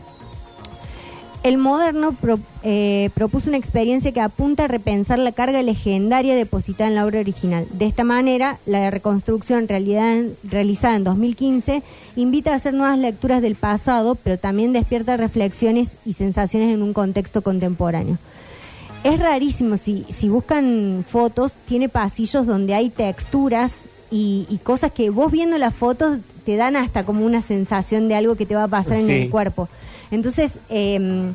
El 1.46 1.60
moderno 1.60 2.16
eh, 2.64 3.12
propuso 3.14 3.50
una 3.50 3.58
experiencia 3.58 4.12
que 4.12 4.20
apunta 4.20 4.64
a 4.66 4.68
repensar 4.68 5.20
la 5.20 5.32
carga 5.32 5.62
legendaria 5.62 6.36
depositada 6.36 6.90
en 6.90 6.96
la 6.96 7.06
obra 7.06 7.20
original. 7.20 7.68
De 7.72 7.86
esta 7.86 8.04
manera, 8.04 8.58
la 8.66 8.90
reconstrucción 8.90 9.68
realizada 9.68 10.96
en 10.96 11.04
2015 11.04 11.84
invita 12.16 12.52
a 12.52 12.56
hacer 12.56 12.74
nuevas 12.74 12.98
lecturas 12.98 13.44
del 13.44 13.54
pasado, 13.54 14.16
pero 14.16 14.40
también 14.40 14.74
despierta 14.74 15.18
reflexiones 15.18 15.98
y 16.04 16.14
sensaciones 16.14 16.74
en 16.74 16.82
un 16.82 16.94
contexto 16.94 17.44
contemporáneo. 17.44 18.18
Es 19.06 19.20
rarísimo, 19.20 19.78
si, 19.78 20.04
si 20.10 20.30
buscan 20.30 21.06
fotos, 21.10 21.54
tiene 21.68 21.90
pasillos 21.90 22.48
donde 22.48 22.74
hay 22.74 22.90
texturas 22.90 23.72
y, 24.10 24.48
y 24.50 24.58
cosas 24.58 24.92
que 24.92 25.12
vos 25.12 25.32
viendo 25.32 25.58
las 25.60 25.76
fotos 25.76 26.18
te 26.44 26.56
dan 26.56 26.76
hasta 26.76 27.04
como 27.06 27.24
una 27.26 27.42
sensación 27.42 28.08
de 28.08 28.16
algo 28.16 28.36
que 28.36 28.46
te 28.48 28.56
va 28.56 28.64
a 28.64 28.68
pasar 28.68 28.98
en 28.98 29.06
el 29.24 29.30
cuerpo. 29.30 29.70
Entonces, 30.10 30.54
eh, 30.70 31.32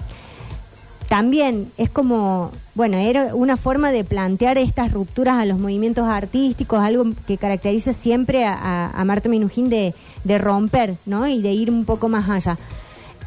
también 1.09 1.73
es 1.77 1.91
como, 1.91 2.51
bueno, 2.75 2.97
era 2.97 3.35
una 3.35 3.57
forma 3.57 3.91
de 3.91 4.05
plantear 4.05 4.59
estas 4.59 4.93
rupturas 4.93 5.39
a 5.39 5.45
los 5.45 5.59
movimientos 5.59 6.07
artísticos, 6.09 6.81
algo 6.81 7.05
que 7.27 7.37
caracteriza 7.39 7.93
siempre 7.93 8.45
a, 8.45 8.55
a- 8.55 8.91
a 9.01 9.05
Marta 9.05 9.29
Minujín 9.29 9.69
de, 9.69 9.95
de 10.25 10.39
romper, 10.39 10.97
¿no? 11.07 11.27
Y 11.27 11.41
de 11.43 11.53
ir 11.53 11.71
un 11.71 11.85
poco 11.85 12.09
más 12.09 12.29
allá. 12.31 12.59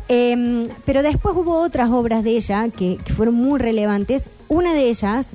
Eh, 0.10 0.68
pero 0.86 1.02
después 1.02 1.36
hubo 1.36 1.60
otras 1.60 1.90
obras 1.92 2.24
de 2.24 2.32
ella 2.32 2.68
que, 2.70 2.98
que 3.04 3.14
fueron 3.14 3.36
muy 3.36 3.60
relevantes. 3.60 4.30
Una 4.48 4.74
de 4.74 4.90
ellas, 4.90 5.26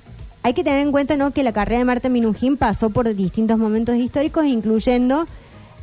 hay 0.43 0.55
que 0.55 0.65
tener 0.65 0.81
en 0.81 0.93
cuenta 0.93 1.17
¿no? 1.17 1.33
que 1.33 1.43
la 1.43 1.53
carrera 1.53 1.79
de 1.79 1.85
Marta 1.85 2.09
Minujín 2.09 2.57
pasó 2.57 2.91
por 2.91 3.15
distintos 3.15 3.59
momentos 3.59 3.97
históricos, 3.97 4.47
incluyendo 4.47 5.27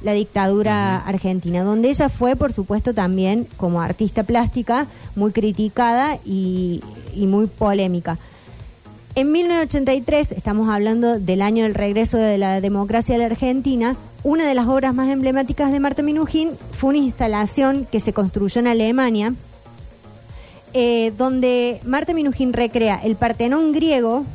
la 0.01 0.13
dictadura 0.13 0.97
argentina, 0.97 1.63
donde 1.63 1.89
ella 1.89 2.09
fue, 2.09 2.35
por 2.35 2.53
supuesto, 2.53 2.93
también 2.93 3.47
como 3.57 3.81
artista 3.81 4.23
plástica, 4.23 4.87
muy 5.15 5.31
criticada 5.31 6.19
y, 6.23 6.81
y 7.15 7.27
muy 7.27 7.47
polémica. 7.47 8.19
En 9.15 9.31
1983, 9.31 10.33
estamos 10.33 10.69
hablando 10.69 11.19
del 11.19 11.41
año 11.41 11.63
del 11.63 11.73
regreso 11.73 12.17
de 12.17 12.37
la 12.37 12.59
democracia 12.59 13.15
a 13.15 13.17
la 13.17 13.25
Argentina, 13.25 13.95
una 14.25 14.47
de 14.47 14.55
las 14.55 14.67
obras 14.67 14.95
más 14.95 15.07
emblemáticas 15.09 15.71
de 15.71 15.79
Marta 15.79 16.01
Minujín 16.01 16.57
fue 16.71 16.89
una 16.89 16.97
instalación 16.97 17.85
que 17.91 17.99
se 17.99 18.11
construyó 18.11 18.59
en 18.59 18.65
Alemania, 18.65 19.35
eh, 20.73 21.13
donde 21.15 21.79
Marta 21.85 22.11
Minujín 22.11 22.51
recrea 22.51 22.99
el 23.03 23.15
Partenón 23.17 23.71
griego, 23.71 24.25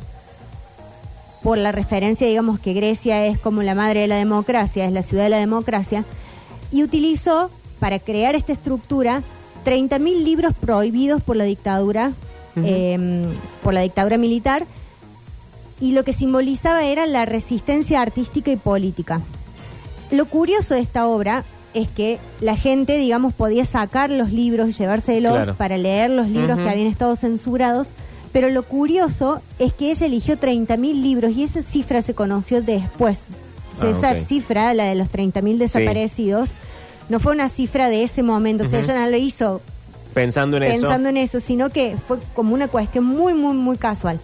por 1.43 1.57
la 1.57 1.73
referencia, 1.73 2.25
digamos 2.25 2.57
que 2.57 2.71
Grecia 2.71 3.25
es 3.25 3.37
como 3.37 3.63
la 3.63 3.75
madre 3.75 3.99
de 3.99 4.07
la 4.07 4.15
democracia, 4.15 4.85
es 4.85 4.93
la 4.93 5.03
ciudad 5.03 5.23
de 5.23 5.29
la 5.29 5.39
democracia, 5.39 6.05
y 6.71 6.83
utilizó 6.83 7.51
para 7.81 7.99
crear 7.99 8.33
esta 8.35 8.53
estructura 8.53 9.23
30.000 9.65 10.23
libros 10.23 10.53
prohibidos 10.55 11.21
por 11.21 11.35
la 11.35 11.43
dictadura, 11.43 12.13
eh, 12.55 13.25
por 13.61 13.73
la 13.73 13.81
dictadura 13.81 14.17
militar, 14.17 14.65
y 15.81 15.91
lo 15.91 16.05
que 16.05 16.13
simbolizaba 16.13 16.85
era 16.85 17.05
la 17.07 17.25
resistencia 17.25 18.01
artística 18.01 18.51
y 18.51 18.55
política. 18.55 19.19
Lo 20.11 20.25
curioso 20.25 20.73
de 20.73 20.81
esta 20.81 21.07
obra 21.07 21.43
es 21.73 21.87
que 21.87 22.19
la 22.41 22.57
gente, 22.57 22.97
digamos, 22.97 23.33
podía 23.33 23.63
sacar 23.65 24.09
los 24.11 24.31
libros 24.31 24.69
y 24.69 24.73
llevárselos 24.73 25.33
Claro. 25.33 25.55
para 25.55 25.77
leer 25.77 26.09
los 26.09 26.27
libros 26.27 26.57
Ujú. 26.57 26.63
que 26.65 26.69
habían 26.69 26.87
estado 26.87 27.15
censurados, 27.15 27.89
pero 28.33 28.49
lo 28.49 28.63
curioso 28.63 29.41
es 29.57 29.71
que 29.73 29.91
ella 29.91 30.05
eligió 30.05 30.37
30.000 30.37 31.01
libros 31.01 31.31
y 31.31 31.43
esa 31.43 31.61
cifra 31.61 32.01
se 32.01 32.13
conoció 32.13 32.61
después. 32.61 33.19
O 33.77 33.79
sea, 33.79 33.89
Ah, 33.89 33.91
esa 33.91 34.11
ok. 34.21 34.27
cifra, 34.27 34.73
la 34.73 34.83
de 34.85 34.95
los 34.95 35.09
30.000 35.09 35.57
desaparecidos, 35.57 36.49
no 37.07 37.19
fue 37.21 37.31
una 37.31 37.47
cifra 37.47 37.87
de 37.89 38.03
ese 38.03 38.21
momento, 38.21 38.65
o 38.65 38.69
sea, 38.69 38.79
Ujú. 38.79 38.91
ella 38.91 39.05
no 39.05 39.09
lo 39.11 39.17
hizo 39.17 39.61
Pensando 40.13 40.57
en 40.57 40.63
pensando 40.63 41.07
eso. 41.07 41.09
en 41.09 41.17
eso, 41.17 41.39
sino 41.39 41.69
que 41.69 41.95
fue 42.05 42.17
como 42.35 42.53
una 42.53 42.67
cuestión 42.67 43.05
muy, 43.05 43.33
muy, 43.33 43.55
muy 43.55 43.77
casual. 43.77 44.19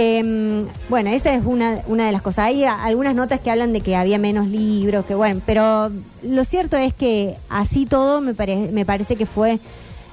Eh, 0.00 0.64
bueno, 0.88 1.10
esa 1.10 1.34
es 1.34 1.42
una, 1.44 1.80
una 1.88 2.06
de 2.06 2.12
las 2.12 2.22
cosas. 2.22 2.44
Hay 2.46 2.62
algunas 2.62 3.16
notas 3.16 3.40
que 3.40 3.50
hablan 3.50 3.72
de 3.72 3.80
que 3.80 3.96
había 3.96 4.16
menos 4.16 4.46
libros, 4.46 5.04
que 5.04 5.16
bueno, 5.16 5.40
pero 5.44 5.90
lo 6.22 6.44
cierto 6.44 6.76
es 6.76 6.94
que 6.94 7.34
así 7.48 7.84
todo 7.84 8.20
me, 8.20 8.32
pare- 8.32 8.70
me 8.70 8.86
parece 8.86 9.16
que 9.16 9.26
fue 9.26 9.58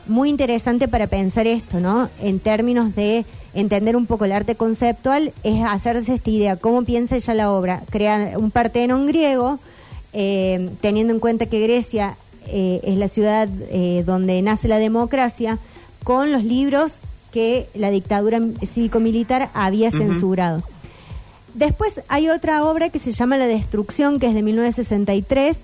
muy 0.08 0.30
interesante 0.32 0.88
para 0.88 1.06
pensar 1.06 1.46
esto, 1.46 1.80
¿no? 1.80 2.10
En 2.20 2.40
términos 2.40 2.96
de 2.96 3.26
entender 3.54 3.96
un 3.96 4.08
poco 4.08 4.26
el 4.26 4.32
arte 4.32 4.56
conceptual, 4.56 5.34
es 5.44 5.64
hacerse 5.64 6.16
esta 6.16 6.30
idea, 6.32 6.56
cómo 6.56 6.84
piensa 6.84 7.16
ella 7.16 7.36
la 7.36 7.52
obra. 7.52 7.84
Crea 7.92 8.40
un 8.40 8.50
Partenón 8.50 9.06
griego, 9.06 9.60
eh, 10.14 10.72
teniendo 10.82 11.14
en 11.14 11.20
cuenta 11.20 11.46
que 11.46 11.60
Grecia 11.60 12.18
eh, 12.48 12.82
es 12.84 12.98
la 12.98 13.08
ciudad 13.08 13.48
eh, 13.70 14.04
donde 14.04 14.42
nace 14.42 14.68
la 14.68 14.80
democracia, 14.80 15.60
con 16.04 16.32
los 16.32 16.44
libros 16.44 16.98
que 17.36 17.68
la 17.76 17.90
dictadura 17.90 18.40
cívico-militar 18.66 19.50
había 19.54 19.92
censurado. 19.92 20.64
Después 21.54 22.00
hay 22.08 22.30
otra 22.30 22.64
obra 22.64 22.90
que 22.90 22.98
se 22.98 23.12
llama 23.12 23.36
La 23.36 23.46
Destrucción, 23.46 24.20
que 24.22 24.28
es 24.28 24.34
de 24.34 24.42
1963, 24.42 25.58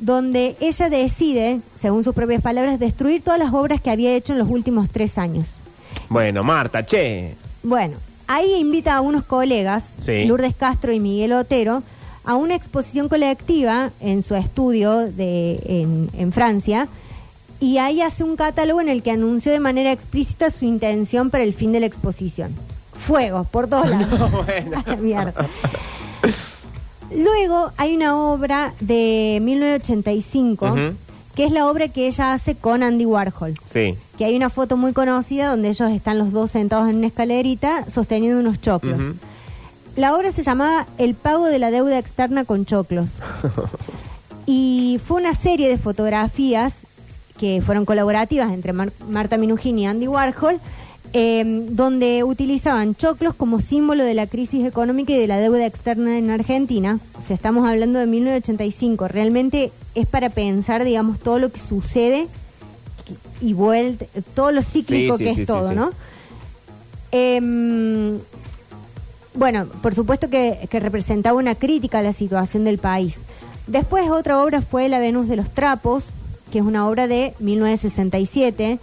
donde 0.00 0.56
ella 0.58 0.90
decide, 0.90 1.60
según 1.80 2.02
sus 2.02 2.16
propias 2.16 2.42
palabras, 2.42 2.80
destruir 2.80 3.22
todas 3.22 3.38
las 3.38 3.52
obras 3.54 3.80
que 3.80 3.92
había 3.92 4.12
hecho 4.12 4.32
en 4.32 4.40
los 4.40 4.48
últimos 4.48 4.88
tres 4.90 5.18
años. 5.18 5.54
Bueno, 6.08 6.42
Marta, 6.42 6.84
che. 6.84 7.36
Bueno, 7.62 7.94
ahí 8.26 8.56
invita 8.56 8.96
a 8.96 9.00
unos 9.00 9.22
colegas, 9.22 9.84
Sí. 9.98 10.24
Lourdes 10.24 10.56
Castro 10.56 10.92
y 10.92 10.98
Miguel 10.98 11.32
Otero, 11.32 11.84
a 12.24 12.34
una 12.34 12.56
exposición 12.56 13.08
colectiva 13.08 13.92
en 14.00 14.24
su 14.24 14.34
estudio 14.34 14.98
de, 15.12 15.60
en, 15.64 16.10
en 16.18 16.32
Francia. 16.32 16.88
Y 17.60 17.78
ahí 17.78 18.02
hace 18.02 18.22
un 18.24 18.36
catálogo 18.36 18.80
en 18.80 18.88
el 18.88 19.02
que 19.02 19.10
anunció 19.10 19.50
de 19.50 19.60
manera 19.60 19.90
explícita 19.92 20.50
su 20.50 20.64
intención 20.64 21.30
para 21.30 21.42
el 21.44 21.52
fin 21.54 21.72
de 21.72 21.80
la 21.80 21.86
exposición. 21.86 22.54
Fuego, 23.06 23.44
por 23.44 23.66
todos 23.68 23.88
lados. 23.90 24.30
bueno. 24.46 24.82
A 24.86 24.90
la 24.90 24.96
mierda. 24.96 25.48
Luego 27.16 27.72
hay 27.76 27.96
una 27.96 28.16
obra 28.16 28.74
de 28.80 29.38
1985, 29.42 30.66
Ujú. 30.66 30.78
que 31.34 31.44
es 31.44 31.52
la 31.52 31.66
obra 31.68 31.88
que 31.88 32.06
ella 32.06 32.32
hace 32.34 32.54
con 32.54 32.82
Andy 32.82 33.06
Warhol 33.06 33.54
Sí. 33.70 33.96
que 34.18 34.24
hay 34.26 34.36
una 34.36 34.50
foto 34.50 34.76
muy 34.76 34.92
conocida 34.92 35.48
donde 35.48 35.68
ellos 35.70 35.90
están 35.90 36.18
los 36.18 36.32
dos 36.32 36.50
sentados 36.50 36.88
en 36.90 36.96
una 36.96 37.06
escalerita 37.06 37.88
sosteniendo 37.88 38.38
unos 38.40 38.60
choclos. 38.60 38.98
La 39.96 40.14
obra 40.16 40.30
se 40.32 40.42
llamaba 40.42 40.86
El 40.98 41.14
pago 41.14 41.46
de 41.46 41.58
la 41.58 41.70
deuda 41.70 41.98
externa 41.98 42.44
con 42.44 42.66
choclos. 42.66 43.08
y 44.46 45.00
fue 45.06 45.20
una 45.20 45.32
serie 45.34 45.68
de 45.68 45.78
fotografías 45.78 46.74
que 47.38 47.62
fueron 47.64 47.84
colaborativas 47.84 48.52
entre 48.52 48.72
Mar- 48.72 48.92
Marta 49.08 49.36
Minujín 49.38 49.78
y 49.78 49.86
Andy 49.86 50.08
Warhol, 50.08 50.60
eh, 51.14 51.64
donde 51.70 52.22
utilizaban 52.24 52.94
choclos 52.94 53.32
como 53.34 53.60
símbolo 53.62 54.04
de 54.04 54.12
la 54.12 54.26
crisis 54.26 54.66
económica 54.66 55.12
y 55.12 55.18
de 55.18 55.26
la 55.26 55.38
deuda 55.38 55.64
externa 55.64 56.18
en 56.18 56.28
Argentina. 56.30 56.98
O 57.18 57.26
sea, 57.26 57.34
estamos 57.34 57.66
hablando 57.66 57.98
de 57.98 58.06
1985. 58.06 59.08
Realmente 59.08 59.72
es 59.94 60.06
para 60.06 60.28
pensar, 60.28 60.84
digamos, 60.84 61.18
todo 61.18 61.38
lo 61.38 61.50
que 61.50 61.60
sucede 61.60 62.26
y 63.40 63.54
vuelta, 63.54 64.04
todo 64.34 64.52
lo 64.52 64.62
cíclico 64.62 65.16
Sí, 65.16 65.24
sí, 65.24 65.28
que 65.30 65.34
sí, 65.36 65.40
es 65.42 65.46
todo. 65.46 65.72
¿no? 65.72 65.90
Em, 67.10 68.18
bueno, 69.34 69.66
por 69.82 69.94
supuesto 69.94 70.28
que, 70.28 70.66
que 70.68 70.80
representaba 70.80 71.38
una 71.38 71.54
crítica 71.54 72.00
a 72.00 72.02
la 72.02 72.12
situación 72.12 72.64
del 72.64 72.78
país. 72.78 73.18
Después 73.66 74.10
otra 74.10 74.42
obra 74.42 74.60
fue 74.62 74.88
La 74.88 74.98
Venus 74.98 75.28
de 75.28 75.36
los 75.36 75.48
Trapos, 75.50 76.04
que 76.50 76.58
es 76.58 76.64
una 76.64 76.88
obra 76.88 77.06
de 77.06 77.34
1967, 77.40 78.78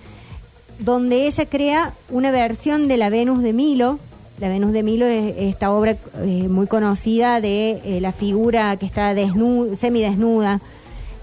donde 0.80 1.28
ella 1.28 1.46
crea 1.46 1.94
una 2.10 2.32
versión 2.32 2.88
de 2.88 2.98
La 2.98 3.10
Venus 3.10 3.42
de 3.42 3.54
Milo. 3.54 4.00
La 4.40 4.50
Venus 4.50 4.74
de 4.74 4.84
Milo 4.84 5.06
es 5.06 5.34
esta 5.38 5.72
obra 5.72 5.96
eh, 6.22 6.48
muy 6.50 6.68
conocida 6.68 7.40
de 7.40 7.82
eh, 7.86 8.02
la 8.02 8.12
figura 8.12 8.76
que 8.78 8.86
está 8.86 9.14
desnu- 9.14 9.78
semidesnuda. 9.78 10.60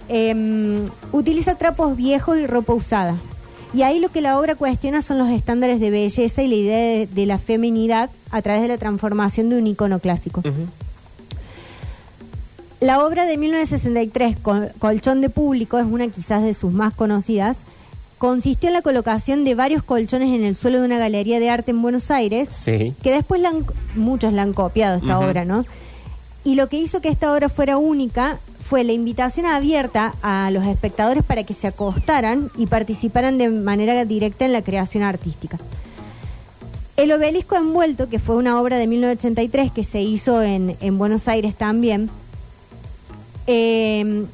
Em, 0.08 0.84
utiliza 1.12 1.56
trapos 1.56 1.96
viejos 1.96 2.38
y 2.38 2.46
ropa 2.46 2.72
usada. 2.74 3.16
Y 3.74 3.82
ahí 3.82 4.00
lo 4.00 4.10
que 4.10 4.20
la 4.20 4.38
obra 4.38 4.54
cuestiona 4.54 5.00
son 5.00 5.16
los 5.18 5.30
estándares 5.30 5.80
de 5.80 5.90
belleza 5.90 6.42
y 6.42 6.48
la 6.48 6.54
idea 6.54 7.06
de, 7.06 7.26
la 7.26 7.38
feminidad 7.38 8.10
a 8.30 8.42
través 8.42 8.60
de 8.62 8.68
la 8.68 8.76
transformación 8.78 9.48
de 9.48 9.56
un 9.56 9.66
icono 9.66 9.98
clásico. 9.98 10.42
La 12.82 13.04
obra 13.06 13.26
de 13.26 13.36
1963, 13.38 14.36
Col- 14.42 14.72
Colchón 14.80 15.20
de 15.20 15.30
Público, 15.30 15.78
es 15.78 15.86
una 15.86 16.08
quizás 16.08 16.42
de 16.42 16.52
sus 16.52 16.72
más 16.72 16.92
conocidas. 16.92 17.56
Consistió 18.18 18.68
en 18.68 18.74
la 18.74 18.82
colocación 18.82 19.44
de 19.44 19.54
varios 19.54 19.84
colchones 19.84 20.30
en 20.34 20.44
el 20.44 20.56
suelo 20.56 20.80
de 20.80 20.86
una 20.86 20.98
galería 20.98 21.38
de 21.38 21.48
arte 21.48 21.70
en 21.70 21.80
Buenos 21.80 22.10
Aires, 22.10 22.48
Sí. 22.52 22.92
que 23.02 23.12
después 23.12 23.40
la 23.40 23.50
han- 23.50 23.66
muchos 23.94 24.32
la 24.32 24.42
han 24.42 24.52
copiado 24.52 24.96
esta 24.96 25.18
obra, 25.20 25.44
¿no? 25.44 25.64
Y 26.44 26.56
lo 26.56 26.68
que 26.68 26.76
hizo 26.76 27.00
que 27.00 27.08
esta 27.08 27.32
obra 27.32 27.48
fuera 27.48 27.76
única 27.78 28.40
fue 28.68 28.82
la 28.82 28.92
invitación 28.92 29.46
abierta 29.46 30.14
a 30.22 30.50
los 30.50 30.64
espectadores 30.66 31.22
para 31.24 31.44
que 31.44 31.54
se 31.54 31.68
acostaran 31.68 32.50
y 32.58 32.66
participaran 32.66 33.38
de 33.38 33.48
manera 33.48 34.04
directa 34.04 34.44
en 34.44 34.52
la 34.52 34.62
creación 34.62 35.04
artística. 35.04 35.58
El 36.96 37.12
obelisco 37.12 37.54
envuelto, 37.56 38.08
que 38.08 38.18
fue 38.18 38.36
una 38.36 38.60
obra 38.60 38.76
de 38.78 38.86
1983 38.88 39.70
que 39.70 39.84
se 39.84 40.00
hizo 40.00 40.42
en, 40.42 40.76
en 40.80 40.98
Buenos 40.98 41.26
Aires 41.28 41.54
también, 41.54 42.10
eh, 43.46 44.24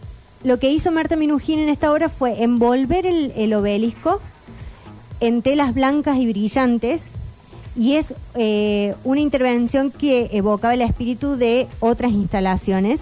lo 0.44 0.58
que 0.58 0.70
hizo 0.70 0.92
Marta 0.92 1.16
Minujín 1.16 1.58
en 1.58 1.68
esta 1.68 1.92
obra 1.92 2.08
fue 2.08 2.42
envolver 2.42 3.06
el, 3.06 3.32
el 3.36 3.54
obelisco 3.54 4.20
en 5.20 5.42
telas 5.42 5.74
blancas 5.74 6.16
y 6.18 6.26
brillantes 6.26 7.02
y 7.78 7.94
es 7.94 8.14
eh, 8.34 8.94
una 9.04 9.20
intervención 9.20 9.92
que 9.92 10.30
evocaba 10.32 10.74
el 10.74 10.82
espíritu 10.82 11.36
de 11.36 11.68
otras 11.78 12.10
instalaciones 12.10 13.00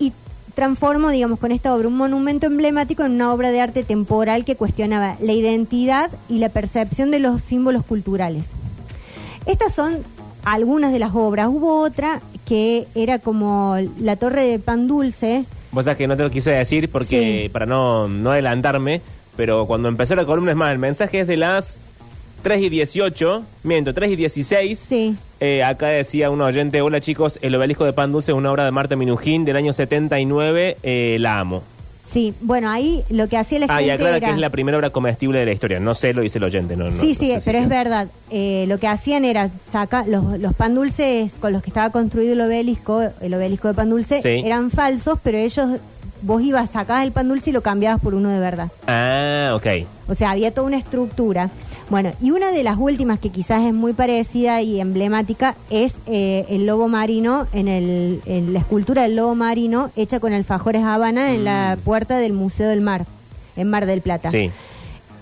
y 0.00 0.12
transformó, 0.54 1.10
digamos, 1.10 1.38
con 1.38 1.52
esta 1.52 1.74
obra 1.74 1.86
un 1.86 1.96
monumento 1.96 2.46
emblemático 2.46 3.04
en 3.04 3.12
una 3.12 3.32
obra 3.32 3.52
de 3.52 3.60
arte 3.60 3.84
temporal 3.84 4.44
que 4.44 4.56
cuestionaba 4.56 5.16
la 5.20 5.32
identidad 5.32 6.10
y 6.28 6.38
la 6.38 6.48
percepción 6.48 7.12
de 7.12 7.20
los 7.20 7.40
símbolos 7.42 7.84
culturales. 7.84 8.44
Estas 9.46 9.74
son 9.74 9.98
algunas 10.44 10.92
de 10.92 10.98
las 10.98 11.14
obras. 11.14 11.48
Hubo 11.48 11.80
otra 11.80 12.20
que 12.48 12.86
era 12.94 13.18
como 13.18 13.76
la 14.00 14.16
torre 14.16 14.42
de 14.46 14.58
pan 14.58 14.88
dulce. 14.88 15.44
Vos 15.70 15.84
sabés 15.84 15.98
que 15.98 16.06
no 16.06 16.16
te 16.16 16.22
lo 16.22 16.30
quise 16.30 16.50
decir 16.50 16.88
porque 16.90 17.42
Sí. 17.44 17.48
para 17.50 17.66
no, 17.66 18.08
no 18.08 18.30
adelantarme, 18.30 19.02
pero 19.36 19.66
cuando 19.66 19.88
empezó 19.88 20.14
la 20.16 20.24
columna 20.24 20.52
es 20.52 20.56
más, 20.56 20.72
el 20.72 20.78
mensaje 20.78 21.20
es 21.20 21.26
de 21.26 21.36
las 21.36 21.78
3 22.42 22.62
y 22.62 22.68
18, 22.70 23.42
miento, 23.64 23.92
3 23.92 24.12
y 24.12 24.16
16. 24.16 24.78
Sí. 24.78 25.16
Eh, 25.40 25.62
acá 25.62 25.88
decía 25.88 26.30
un 26.30 26.40
oyente, 26.40 26.80
hola 26.80 27.00
chicos, 27.00 27.38
el 27.42 27.54
obelisco 27.54 27.84
de 27.84 27.92
pan 27.92 28.10
dulce 28.12 28.32
es 28.32 28.38
una 28.38 28.50
obra 28.50 28.64
de 28.64 28.70
Marta 28.70 28.96
Minujín 28.96 29.44
del 29.44 29.56
año 29.56 29.72
79, 29.72 30.78
eh, 30.82 31.16
la 31.20 31.38
amo. 31.40 31.62
Sí, 32.08 32.32
bueno, 32.40 32.70
ahí 32.70 33.04
lo 33.10 33.28
que 33.28 33.36
hacía 33.36 33.58
la 33.58 33.66
Ah, 33.68 33.82
y 33.82 33.86
gente 33.86 33.92
aclara 33.92 34.16
era... 34.16 34.26
que 34.28 34.32
es 34.32 34.38
la 34.40 34.48
primera 34.48 34.78
obra 34.78 34.88
comestible 34.88 35.40
de 35.40 35.44
la 35.44 35.52
historia, 35.52 35.78
no 35.78 35.94
sé, 35.94 36.14
lo 36.14 36.22
dice 36.22 36.38
el 36.38 36.44
oyente. 36.44 36.74
No, 36.74 36.84
no- 36.86 36.92
sí, 36.92 36.96
no 37.12 37.14
sí, 37.20 37.28
sé 37.32 37.40
pero 37.44 37.58
es 37.58 37.68
verdad. 37.68 38.08
Eh, 38.30 38.64
lo 38.66 38.78
que 38.78 38.88
hacían 38.88 39.26
era 39.26 39.50
sacar 39.70 40.08
los, 40.08 40.38
los 40.40 40.54
pan 40.54 40.74
dulces 40.74 41.32
con 41.38 41.52
los 41.52 41.62
que 41.62 41.68
estaba 41.68 41.90
construido 41.90 42.32
el 42.32 42.40
obelisco, 42.40 43.02
el 43.20 43.34
obelisco 43.34 43.68
de 43.68 43.74
pan 43.74 43.90
dulce, 43.90 44.22
Sí. 44.22 44.40
eran 44.42 44.70
falsos, 44.70 45.18
pero 45.22 45.36
ellos, 45.36 45.68
vos 46.22 46.42
ibas, 46.42 46.70
sacabas 46.70 47.04
el 47.04 47.12
pan 47.12 47.28
dulce 47.28 47.50
y 47.50 47.52
lo 47.52 47.62
cambiabas 47.62 48.00
por 48.00 48.14
uno 48.14 48.28
de 48.30 48.38
verdad. 48.38 48.68
Ah, 48.86 49.52
ok. 49.54 49.66
O 50.08 50.14
sea, 50.14 50.30
había 50.30 50.52
toda 50.52 50.66
una 50.66 50.76
estructura. 50.78 51.50
Bueno, 51.90 52.10
y 52.20 52.30
una 52.32 52.50
de 52.50 52.62
las 52.62 52.76
últimas 52.78 53.18
que 53.18 53.30
quizás 53.30 53.64
es 53.64 53.72
muy 53.72 53.92
parecida 53.94 54.60
y 54.62 54.80
emblemática 54.80 55.54
es 55.70 55.94
eh, 56.06 56.44
el 56.48 56.66
lobo 56.66 56.88
marino, 56.88 57.46
en, 57.52 57.66
el, 57.68 58.20
en 58.26 58.52
la 58.52 58.58
escultura 58.58 59.02
del 59.02 59.16
lobo 59.16 59.34
marino 59.34 59.90
hecha 59.96 60.20
con 60.20 60.32
alfajores 60.32 60.82
Habana 60.84 61.32
en 61.32 61.44
la 61.44 61.78
puerta 61.84 62.18
del 62.18 62.32
Museo 62.34 62.68
del 62.68 62.80
Mar, 62.82 63.06
en 63.56 63.70
Mar 63.70 63.86
del 63.86 64.00
Plata. 64.02 64.28
Mm. 64.28 64.32
Sí. 64.32 64.50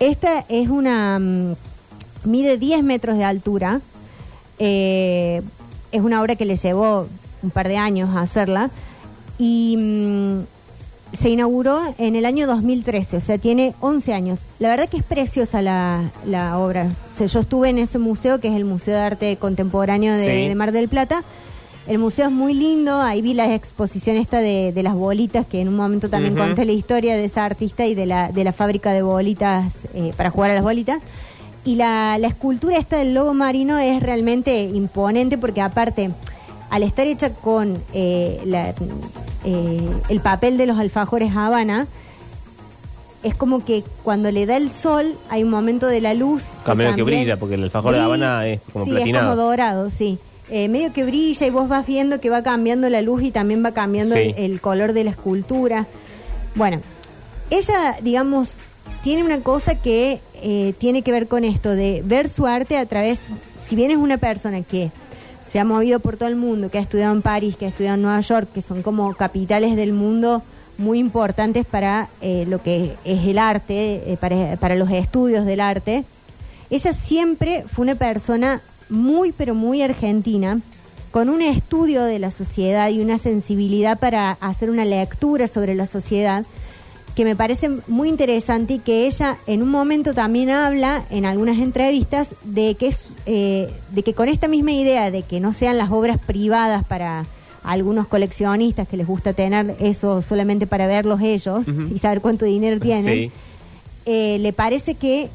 Esta 0.01 0.45
es 0.49 0.69
una... 0.69 1.19
mm, 1.19 1.55
mide 2.25 2.59
10 2.59 2.83
metros 2.83 3.17
de 3.19 3.25
altura. 3.25 3.81
eh, 4.59 5.43
es 5.93 6.01
una 6.03 6.21
obra 6.21 6.35
que 6.37 6.45
le 6.45 6.57
llevó 6.57 7.07
un 7.43 7.51
par 7.51 7.69
de 7.69 7.77
años 7.77 8.11
a 8.17 8.21
hacerla. 8.23 8.71
Y 9.39 9.77
mm, 9.79 10.41
se 11.19 11.31
inauguró 11.31 11.81
en 11.99 12.17
el 12.17 12.27
año 12.27 12.47
2013, 12.47 13.17
o 13.17 13.21
sea, 13.21 13.39
tiene 13.39 13.75
11 13.81 14.13
años. 14.13 14.39
La 14.59 14.69
verdad 14.69 14.89
que 14.89 14.97
es 14.99 15.03
preciosa 15.03 15.63
la, 15.63 16.11
la 16.27 16.59
obra. 16.59 16.89
O 17.15 17.19
sea, 17.19 17.27
yo 17.27 17.41
estuve 17.41 17.71
en 17.71 17.79
ese 17.79 17.99
museo, 17.99 18.41
que 18.41 18.49
es 18.49 18.55
el 18.55 18.65
Museo 18.65 18.95
de 18.95 19.01
Arte 19.01 19.37
Contemporáneo 19.37 20.17
de, 20.17 20.25
Sí. 20.25 20.49
de 20.49 20.55
Mar 20.55 20.73
del 20.73 20.89
Plata. 20.89 21.23
El 21.87 22.01
museo 22.01 22.27
es 22.27 22.33
muy 22.33 22.53
lindo, 22.53 23.01
ahí 23.01 23.23
vi 23.23 23.33
la 23.33 23.55
exposición 23.55 24.17
esta 24.17 24.41
de, 24.41 24.73
de 24.73 24.83
las 24.83 24.95
bolitas, 24.95 25.47
que 25.47 25.61
en 25.61 25.69
un 25.69 25.77
momento 25.77 26.09
también 26.11 26.35
conté 26.35 26.65
la 26.65 26.73
historia 26.73 27.15
de 27.17 27.25
esa 27.25 27.45
artista 27.45 27.87
y 27.87 27.95
de 27.95 28.07
la, 28.07 28.33
de 28.33 28.43
la 28.43 28.53
fábrica 28.53 28.93
de 28.93 29.03
bolitas 29.03 29.73
eh, 29.95 30.13
para 30.17 30.31
jugar 30.31 30.51
a 30.51 30.55
las 30.55 30.65
bolitas. 30.65 30.99
Y 31.65 31.77
la, 31.77 32.19
la 32.19 32.27
escultura 32.27 32.77
esta 32.77 32.97
del 32.99 33.15
lobo 33.15 33.35
marino 33.35 33.79
es 33.79 34.03
realmente 34.03 34.63
imponente 34.63 35.39
porque 35.39 35.61
aparte, 35.61 36.11
al 36.71 36.83
estar 36.83 37.07
hecha 37.07 37.31
con 37.31 37.83
eh, 37.93 38.41
la- 38.45 38.75
eh, 39.45 39.91
el 40.09 40.21
papel 40.21 40.57
de 40.57 40.67
los 40.67 40.79
alfajores 40.79 41.35
Habana, 41.37 41.87
es 43.23 43.35
como 43.35 43.65
que 43.65 43.83
cuando 44.05 44.31
le 44.31 44.47
da 44.47 44.57
el 44.57 44.71
sol 44.71 45.15
hay 45.31 45.43
un 45.43 45.51
momento 45.51 45.87
de 45.87 46.01
la 46.01 46.15
luz. 46.15 46.45
Cambio 46.65 46.95
que 46.95 47.03
brilla, 47.03 47.37
porque 47.39 47.55
el 47.57 47.65
alfajor 47.65 47.95
de 47.95 48.01
Habana 48.01 48.47
es 48.47 48.61
como 48.73 48.85
sí, 48.85 48.91
platinado. 48.93 49.25
es 49.27 49.31
como 49.33 49.43
dorado, 49.43 49.91
sí. 49.91 50.19
Eh, 50.49 50.69
medio 50.69 50.93
que 50.93 51.03
brilla 51.03 51.45
y 51.47 51.51
vos 51.51 51.69
vas 51.69 51.85
viendo 51.87 52.21
que 52.21 52.31
va 52.31 52.43
cambiando 52.45 52.89
la 52.89 53.03
luz 53.03 53.23
y 53.23 53.33
también 53.33 53.65
va 53.65 53.73
cambiando 53.73 54.15
Sí. 54.15 54.33
el, 54.37 54.53
el 54.53 54.61
color 54.61 54.93
de 54.93 55.03
la 55.05 55.11
escultura. 55.11 55.87
Bueno, 56.55 56.81
ella, 57.51 57.97
digamos, 58.01 58.55
tiene 59.03 59.25
una 59.25 59.41
cosa 59.41 59.75
que 59.75 60.21
eh, 60.35 60.75
tiene 60.79 61.03
que 61.03 61.11
ver 61.11 61.27
con 61.27 61.43
esto, 61.43 61.71
de 61.71 62.01
ver 62.05 62.29
su 62.29 62.47
arte 62.47 62.77
a 62.79 62.87
través, 62.87 63.23
si 63.67 63.75
bien 63.75 63.91
es 63.91 63.97
una 63.97 64.19
persona 64.19 64.63
que 64.63 64.93
se 65.49 65.59
ha 65.59 65.65
movido 65.65 66.01
por 66.01 66.17
todo 66.17 66.29
el 66.29 66.37
mundo, 66.37 66.71
que 66.71 66.79
ha 66.79 66.81
estudiado 66.81 67.15
en 67.15 67.23
París, 67.23 67.57
que 67.57 67.67
ha 67.67 67.69
estudiado 67.69 67.97
en 67.97 68.03
Nueva 68.03 68.21
York, 68.21 68.49
que 68.53 68.63
son 68.63 68.83
como 68.83 69.15
capitales 69.15 69.77
del 69.77 69.93
mundo 69.93 70.43
muy 70.79 70.99
importantes 70.99 71.65
para 71.65 72.09
eh, 72.21 72.45
lo 72.49 72.63
que 72.63 72.97
es 73.05 73.27
el 73.27 73.39
arte, 73.39 74.13
eh, 74.13 74.17
para, 74.21 74.57
para 74.57 74.75
los 74.75 74.91
estudios 74.91 75.47
del 75.47 75.61
arte. 75.61 76.05
Ella 76.69 76.93
siempre 76.93 77.65
fue 77.71 77.85
una 77.85 77.95
persona 77.95 78.61
muy, 78.89 79.33
pero 79.33 79.55
muy 79.55 79.83
argentina, 79.83 80.61
con 81.11 81.29
un 81.29 81.41
estudio 81.41 82.05
de 82.05 82.19
la 82.19 82.31
sociedad 82.31 82.91
y 82.91 83.01
una 83.01 83.17
sensibilidad 83.17 83.99
para 83.99 84.33
hacer 84.33 84.69
una 84.69 84.85
lectura 84.85 85.47
sobre 85.47 85.75
la 85.75 85.87
sociedad 85.87 86.45
que 87.17 87.25
me 87.25 87.35
parece 87.35 87.71
muy 87.89 88.09
interesante 88.11 88.75
y 88.75 88.79
que 88.79 89.07
ella 89.07 89.39
en 89.47 89.63
un 89.63 89.71
momento 89.71 90.13
también 90.15 90.51
habla 90.51 91.03
en 91.11 91.25
algunas 91.25 91.59
entrevistas 91.59 92.35
de 92.45 92.75
que 92.75 92.89
es 92.89 93.11
eh, 93.25 93.73
de 93.91 94.03
que 94.03 94.13
con 94.15 94.29
esta 94.29 94.47
misma 94.49 94.73
idea 94.73 95.11
de 95.11 95.23
que 95.23 95.41
no 95.41 95.53
sean 95.55 95.79
las 95.79 95.91
obras 95.91 96.19
privadas 96.19 96.85
para 96.85 97.25
algunos 97.65 98.07
coleccionistas 98.07 98.87
que 98.87 98.97
les 98.99 99.07
gusta 99.07 99.33
tener 99.33 99.75
eso 99.81 100.21
solamente 100.23 100.67
para 100.69 100.87
verlos 100.87 101.21
ellos 101.23 101.67
y 101.93 101.99
saber 101.99 102.21
cuánto 102.21 102.45
dinero 102.45 102.79
tienen 102.79 103.05
Sí. 103.05 103.31
eh, 104.05 104.39
le 104.39 104.53
parece 104.53 104.95
que 104.95 105.31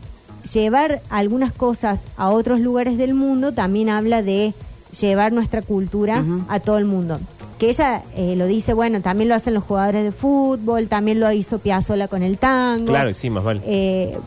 llevar 0.54 1.02
algunas 1.10 1.52
cosas 1.52 2.02
a 2.16 2.30
otros 2.30 2.60
lugares 2.60 2.98
del 2.98 3.16
mundo 3.16 3.54
también 3.54 3.90
habla 3.90 4.22
de 4.22 4.54
llevar 5.00 5.34
nuestra 5.34 5.62
cultura 5.62 6.24
a 6.48 6.60
todo 6.60 6.78
el 6.78 6.86
mundo. 6.86 7.20
Que 7.62 7.70
ella 7.70 8.02
eh, 8.18 8.34
lo 8.36 8.48
dice, 8.48 8.74
bueno, 8.74 9.02
también 9.02 9.30
lo 9.30 9.36
hacen 9.36 9.54
los 9.54 9.64
jugadores 9.64 10.04
de 10.04 10.12
fútbol, 10.12 10.88
también 10.88 11.20
lo 11.20 11.32
hizo 11.32 11.60
Piazzolla 11.60 12.08
con 12.08 12.24
el 12.24 12.40
tango. 12.40 12.88
Claro, 12.88 13.14
sí, 13.14 13.30
más 13.30 13.44
vale. 13.44 13.62
Eh, 13.66 14.18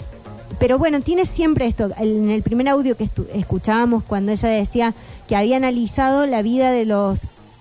pero 0.60 0.78
bueno, 0.78 1.00
tiene 1.00 1.24
siempre 1.26 1.66
esto. 1.66 1.90
En 1.98 2.30
el 2.30 2.42
primer 2.44 2.68
audio 2.68 2.96
que 2.96 3.08
escuchábamos, 3.34 4.04
cuando 4.04 4.30
ella 4.30 4.48
decía 4.48 4.94
que 5.26 5.34
había 5.34 5.56
analizado 5.56 6.26
la 6.26 6.42
vida 6.42 6.70
de 6.70 6.84
los 6.84 7.18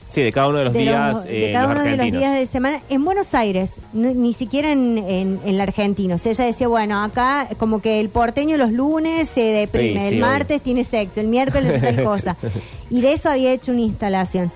Sí, 0.10 0.22
de 0.22 0.32
cada 0.32 0.48
uno 0.48 0.60
de 0.60 0.66
los 0.66 0.74
de 0.74 0.80
días, 0.80 1.14
los- 1.16 1.24
de 1.24 1.50
eh, 1.50 1.54
cada 1.54 1.66
los 1.66 1.76
uno 1.76 1.84
de 1.90 1.98
los 1.98 2.06
días 2.20 2.36
de 2.36 2.46
semana 2.46 2.80
en 2.88 3.04
Buenos 3.04 3.34
Aires, 3.34 3.72
no- 3.94 4.14
ni 4.14 4.34
siquiera 4.34 4.72
en, 4.72 5.00
en, 5.00 5.40
en 5.44 5.58
la 5.58 5.64
Argentina. 5.64 6.14
O 6.14 6.18
sea, 6.20 6.34
ella 6.34 6.46
decía, 6.46 6.68
bueno, 6.68 7.02
acá 7.04 7.48
como 7.58 7.82
que 7.82 8.00
el 8.00 8.10
porteño 8.10 8.58
los 8.58 8.72
lunes 8.72 9.28
se 9.28 9.42
deprime, 9.42 10.10
Sí, 10.10 10.16
el 10.16 10.22
martes 10.22 10.62
tiene 10.62 10.84
sexo, 10.84 11.20
el 11.20 11.30
miércoles 11.30 11.82
tal 11.82 12.04
cosa. 12.04 12.38
Y 12.92 13.02
de 13.02 13.14
eso 13.14 13.28
había 13.28 13.52
hecho 13.54 13.72
una 13.72 13.82
instalación. 13.82 14.52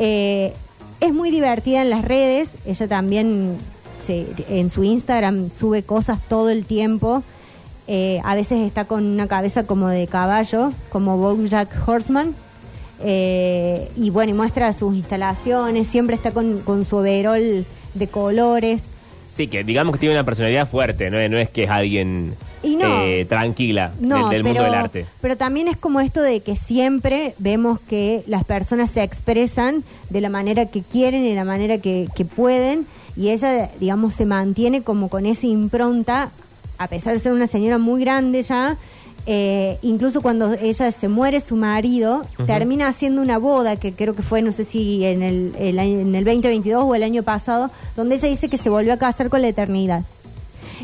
Eh, 0.00 0.52
es 1.00 1.12
muy 1.14 1.30
divertida 1.30 1.82
en 1.82 1.90
las 1.90 2.04
redes, 2.04 2.50
ella 2.66 2.88
también 2.88 3.56
se- 4.04 4.26
en 4.48 4.68
su 4.70 4.82
Instagram 4.82 5.50
sube 5.52 5.82
cosas 5.82 6.18
todo 6.28 6.50
el 6.50 6.64
tiempo. 6.64 7.22
Eh, 7.86 8.20
a 8.24 8.34
veces 8.34 8.66
está 8.66 8.84
con 8.86 9.04
una 9.04 9.26
cabeza 9.28 9.64
como 9.66 9.88
de 9.88 10.06
caballo, 10.06 10.72
como 10.90 11.16
Bojack 11.18 11.68
Horseman. 11.86 12.34
Eh, 13.02 13.90
y 13.96 14.10
bueno, 14.10 14.30
y 14.30 14.34
muestra 14.34 14.72
sus 14.72 14.94
instalaciones, 14.94 15.88
siempre 15.88 16.14
está 16.16 16.32
con, 16.32 16.84
su 16.84 16.96
overol 16.96 17.64
de 17.94 18.06
colores. 18.08 18.82
Sí, 19.26 19.46
que 19.48 19.64
digamos 19.64 19.94
que 19.94 20.00
tiene 20.00 20.14
una 20.14 20.24
personalidad 20.24 20.68
fuerte, 20.68 21.10
no 21.10 21.18
es 21.18 21.48
que 21.50 21.64
es 21.64 21.70
alguien 21.70 22.34
Y 22.62 22.76
no. 22.76 23.02
eh, 23.04 23.24
tranquila 23.24 23.92
No, 24.00 24.28
del, 24.28 24.28
del 24.30 24.42
pero, 24.42 24.44
mundo 24.44 24.62
del 24.64 24.74
arte. 24.74 25.06
pero 25.22 25.36
también 25.36 25.68
es 25.68 25.76
como 25.76 26.00
esto 26.00 26.20
de 26.20 26.40
que 26.40 26.56
siempre 26.56 27.34
vemos 27.38 27.80
que 27.80 28.22
las 28.26 28.44
personas 28.44 28.90
se 28.90 29.02
expresan 29.02 29.82
de 30.10 30.20
la 30.20 30.28
manera 30.28 30.66
que 30.66 30.82
quieren 30.82 31.24
y 31.24 31.30
de 31.30 31.34
la 31.34 31.44
manera 31.44 31.78
que, 31.78 32.08
que 32.14 32.24
pueden 32.24 32.86
y 33.16 33.30
ella, 33.30 33.70
digamos, 33.80 34.14
se 34.14 34.26
mantiene 34.26 34.82
como 34.82 35.08
con 35.08 35.26
esa 35.26 35.46
impronta, 35.46 36.30
a 36.78 36.88
pesar 36.88 37.14
de 37.14 37.18
ser 37.20 37.32
una 37.32 37.46
señora 37.46 37.78
muy 37.78 38.00
grande 38.02 38.42
ya, 38.42 38.76
eh, 39.26 39.78
incluso 39.82 40.22
cuando 40.22 40.54
ella 40.54 40.90
se 40.92 41.08
muere 41.08 41.40
su 41.40 41.54
marido, 41.56 42.24
termina 42.46 42.88
haciendo 42.88 43.20
una 43.20 43.36
boda 43.38 43.76
que 43.76 43.92
creo 43.92 44.14
que 44.14 44.22
fue, 44.22 44.40
no 44.42 44.52
sé 44.52 44.64
si 44.64 45.04
en 45.04 45.22
el, 45.22 45.52
el 45.58 45.78
en 45.78 46.14
el 46.14 46.24
2022 46.24 46.82
o 46.86 46.94
el 46.94 47.02
año 47.02 47.22
pasado, 47.22 47.70
donde 47.96 48.14
ella 48.14 48.28
dice 48.28 48.48
que 48.48 48.56
se 48.58 48.70
volvió 48.70 48.92
a 48.94 48.96
casar 48.96 49.28
con 49.28 49.42
la 49.42 49.48
eternidad. 49.48 50.04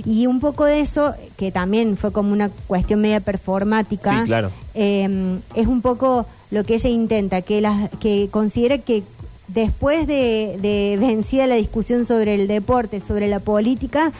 Y 0.05 0.27
un 0.27 0.41
poco 0.41 0.65
de 0.65 0.81
eso, 0.81 1.15
que 1.37 1.51
también 1.53 1.97
fue 1.97 2.13
como 2.13 2.33
una 2.33 2.51
cuestión 2.67 3.01
media 3.01 3.21
performática, 3.21 4.21
Sí, 4.21 4.27
claro. 4.27 4.51
eh, 4.75 5.39
es 5.55 5.67
un 5.67 5.81
poco 5.83 6.27
lo 6.51 6.65
que 6.65 6.75
ella 6.75 6.91
intenta, 6.91 7.43
que, 7.43 7.61
las, 7.61 7.91
que 7.99 8.29
considera 8.31 8.79
que 8.79 9.03
después 9.49 10.07
de, 10.07 10.59
de 10.61 10.97
vencida 11.01 11.47
la 11.47 11.55
discusión 11.55 12.05
sobre 12.05 12.35
el 12.35 12.47
deporte, 12.49 13.01
sobre 13.01 13.29
la 13.29 13.39
política, 13.41 14.13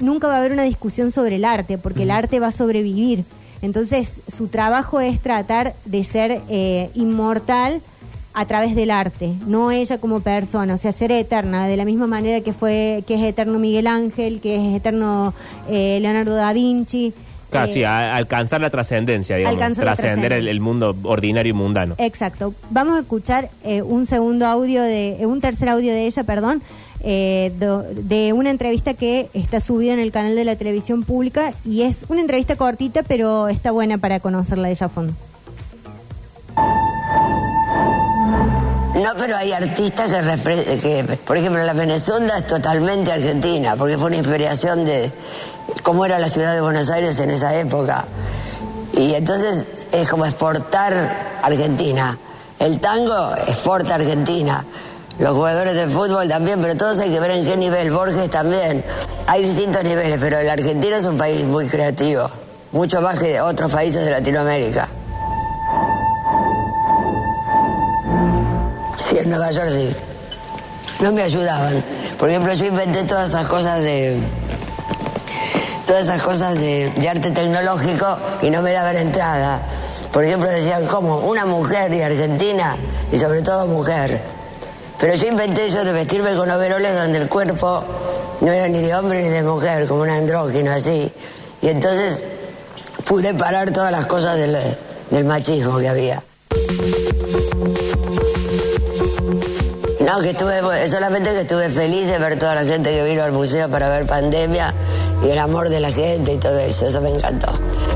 nunca 0.00 0.28
va 0.28 0.34
a 0.34 0.38
haber 0.38 0.52
una 0.52 0.62
discusión 0.62 1.10
sobre 1.10 1.36
el 1.36 1.44
arte, 1.44 1.78
porque 1.78 2.04
el 2.04 2.10
arte 2.10 2.38
va 2.40 2.48
a 2.48 2.52
sobrevivir. 2.52 3.24
Entonces, 3.60 4.12
su 4.28 4.46
trabajo 4.46 5.00
es 5.00 5.18
tratar 5.20 5.74
de 5.84 6.04
ser 6.04 6.42
eh, 6.48 6.90
inmortal 6.94 7.80
a 8.40 8.44
través 8.46 8.76
del 8.76 8.90
arte, 8.92 9.32
no 9.46 9.72
ella 9.72 9.98
como 9.98 10.20
persona, 10.20 10.74
o 10.74 10.78
sea, 10.78 10.92
ser 10.92 11.10
eterna, 11.10 11.66
de 11.66 11.76
la 11.76 11.84
misma 11.84 12.06
manera 12.06 12.40
que 12.40 12.52
fue 12.52 13.02
que 13.06 13.14
es 13.16 13.22
eterno 13.22 13.58
Miguel 13.58 13.88
Ángel, 13.88 14.40
que 14.40 14.54
es 14.56 14.76
eterno 14.76 15.34
eh, 15.68 15.98
Leonardo 16.00 16.34
da 16.36 16.52
Vinci. 16.52 17.12
Claro, 17.50 17.72
Eh, 17.74 17.84
a- 17.84 18.14
alcanzar 18.14 18.60
la 18.60 18.70
trascendencia, 18.70 19.36
digamos. 19.36 19.56
Alcanzar 19.60 19.84
Trascender 19.86 20.32
el 20.34 20.60
mundo 20.60 20.94
ordinario 21.02 21.50
y 21.50 21.52
mundano. 21.54 21.94
Exacto. 21.98 22.54
Vamos 22.70 22.96
a 22.96 23.00
escuchar 23.00 23.50
eh, 23.64 23.82
un 23.82 24.06
segundo 24.06 24.46
audio 24.46 24.82
de, 24.82 25.20
eh, 25.20 25.26
un 25.26 25.40
tercer 25.40 25.68
audio 25.70 25.92
de 25.92 26.06
ella, 26.06 26.22
perdón, 26.24 26.62
eh, 27.00 27.52
do- 27.58 27.82
de 27.82 28.32
una 28.34 28.50
entrevista 28.50 28.94
que 28.94 29.30
está 29.32 29.60
subida 29.60 29.94
en 29.94 29.98
el 29.98 30.12
canal 30.12 30.36
de 30.36 30.44
la 30.44 30.54
televisión 30.56 31.02
pública 31.02 31.54
y 31.64 31.82
es 31.82 32.04
una 32.08 32.20
entrevista 32.20 32.54
cortita, 32.56 33.02
pero 33.02 33.48
está 33.48 33.70
buena 33.72 33.98
para 33.98 34.20
conocerla 34.20 34.68
de 34.68 34.74
ella 34.74 34.86
a 34.86 34.90
fondo. 34.90 35.12
No, 39.02 39.10
pero 39.16 39.36
hay 39.36 39.52
artistas 39.52 40.10
que, 40.10 40.80
que, 40.80 41.18
por 41.24 41.36
ejemplo, 41.36 41.62
la 41.62 41.72
Venezuela 41.72 42.38
es 42.38 42.46
totalmente 42.46 43.12
argentina, 43.12 43.76
porque 43.76 43.96
fue 43.96 44.06
una 44.06 44.16
inspiración 44.16 44.84
de 44.84 45.12
cómo 45.84 46.04
era 46.04 46.18
la 46.18 46.28
ciudad 46.28 46.54
de 46.54 46.60
Buenos 46.60 46.90
Aires 46.90 47.18
en 47.20 47.30
esa 47.30 47.54
época. 47.54 48.06
Y 48.94 49.14
entonces 49.14 49.66
es 49.92 50.08
como 50.08 50.26
exportar 50.26 51.38
Argentina. 51.42 52.18
El 52.58 52.80
tango 52.80 53.34
exporta 53.46 53.94
Argentina. 53.94 54.64
Los 55.20 55.30
jugadores 55.30 55.76
de 55.76 55.86
fútbol 55.86 56.28
también, 56.28 56.60
pero 56.60 56.76
todos 56.76 56.98
hay 56.98 57.10
que 57.10 57.20
ver 57.20 57.30
en 57.30 57.44
qué 57.44 57.56
nivel. 57.56 57.92
Borges 57.92 58.28
también. 58.30 58.84
Hay 59.28 59.44
distintos 59.44 59.84
niveles, 59.84 60.18
pero 60.20 60.42
la 60.42 60.54
Argentina 60.54 60.96
es 60.96 61.04
un 61.04 61.16
país 61.16 61.44
muy 61.46 61.68
creativo, 61.68 62.28
mucho 62.72 63.00
más 63.00 63.20
que 63.20 63.40
otros 63.40 63.70
países 63.70 64.04
de 64.04 64.10
Latinoamérica. 64.10 64.88
En 69.18 69.30
Nueva 69.30 69.50
York. 69.50 69.72
No 71.00 71.12
me 71.12 71.22
ayudaban. 71.22 71.82
Por 72.18 72.28
ejemplo, 72.28 72.52
yo 72.54 72.66
inventé 72.66 73.04
todas 73.04 73.30
esas 73.30 73.46
cosas 73.46 73.82
de. 73.82 74.18
Todas 75.86 76.04
esas 76.04 76.22
cosas 76.22 76.54
de, 76.54 76.90
de 76.96 77.08
arte 77.08 77.30
tecnológico 77.30 78.18
y 78.42 78.50
no 78.50 78.62
me 78.62 78.72
daban 78.72 78.96
entrada. 78.96 79.60
Por 80.12 80.24
ejemplo, 80.24 80.48
decían, 80.48 80.86
¿cómo? 80.86 81.18
Una 81.20 81.46
mujer 81.46 81.92
y 81.92 82.02
Argentina, 82.02 82.76
y 83.10 83.18
sobre 83.18 83.42
todo 83.42 83.66
mujer. 83.66 84.20
Pero 84.98 85.14
yo 85.14 85.26
inventé 85.28 85.66
eso 85.66 85.84
de 85.84 85.92
vestirme 85.92 86.34
con 86.34 86.50
overoles 86.50 86.94
donde 86.94 87.18
el 87.18 87.28
cuerpo 87.28 87.84
no 88.40 88.52
era 88.52 88.68
ni 88.68 88.80
de 88.80 88.94
hombre 88.94 89.22
ni 89.22 89.28
de 89.28 89.42
mujer, 89.42 89.86
como 89.86 90.02
un 90.02 90.10
andrógino 90.10 90.72
así. 90.72 91.12
Y 91.62 91.68
entonces 91.68 92.22
pude 93.04 93.32
parar 93.34 93.70
todas 93.72 93.92
las 93.92 94.06
cosas 94.06 94.36
del, 94.38 94.58
del 95.10 95.24
machismo 95.24 95.78
que 95.78 95.88
había. 95.88 96.22
No, 100.08 100.20
que 100.20 100.30
estuve, 100.30 100.88
solamente 100.88 101.32
que 101.32 101.40
estuve 101.42 101.68
feliz 101.68 102.08
de 102.08 102.18
ver 102.18 102.38
toda 102.38 102.54
la 102.54 102.64
gente 102.64 102.90
que 102.90 103.04
vino 103.04 103.22
al 103.22 103.32
museo 103.32 103.68
para 103.68 103.90
ver 103.90 104.06
pandemia 104.06 104.72
y 105.22 105.28
el 105.28 105.38
amor 105.38 105.68
de 105.68 105.80
la 105.80 105.90
gente 105.90 106.32
y 106.32 106.38
todo 106.38 106.58
eso, 106.58 106.86
eso 106.86 107.02
me 107.02 107.10
encantó. 107.10 107.52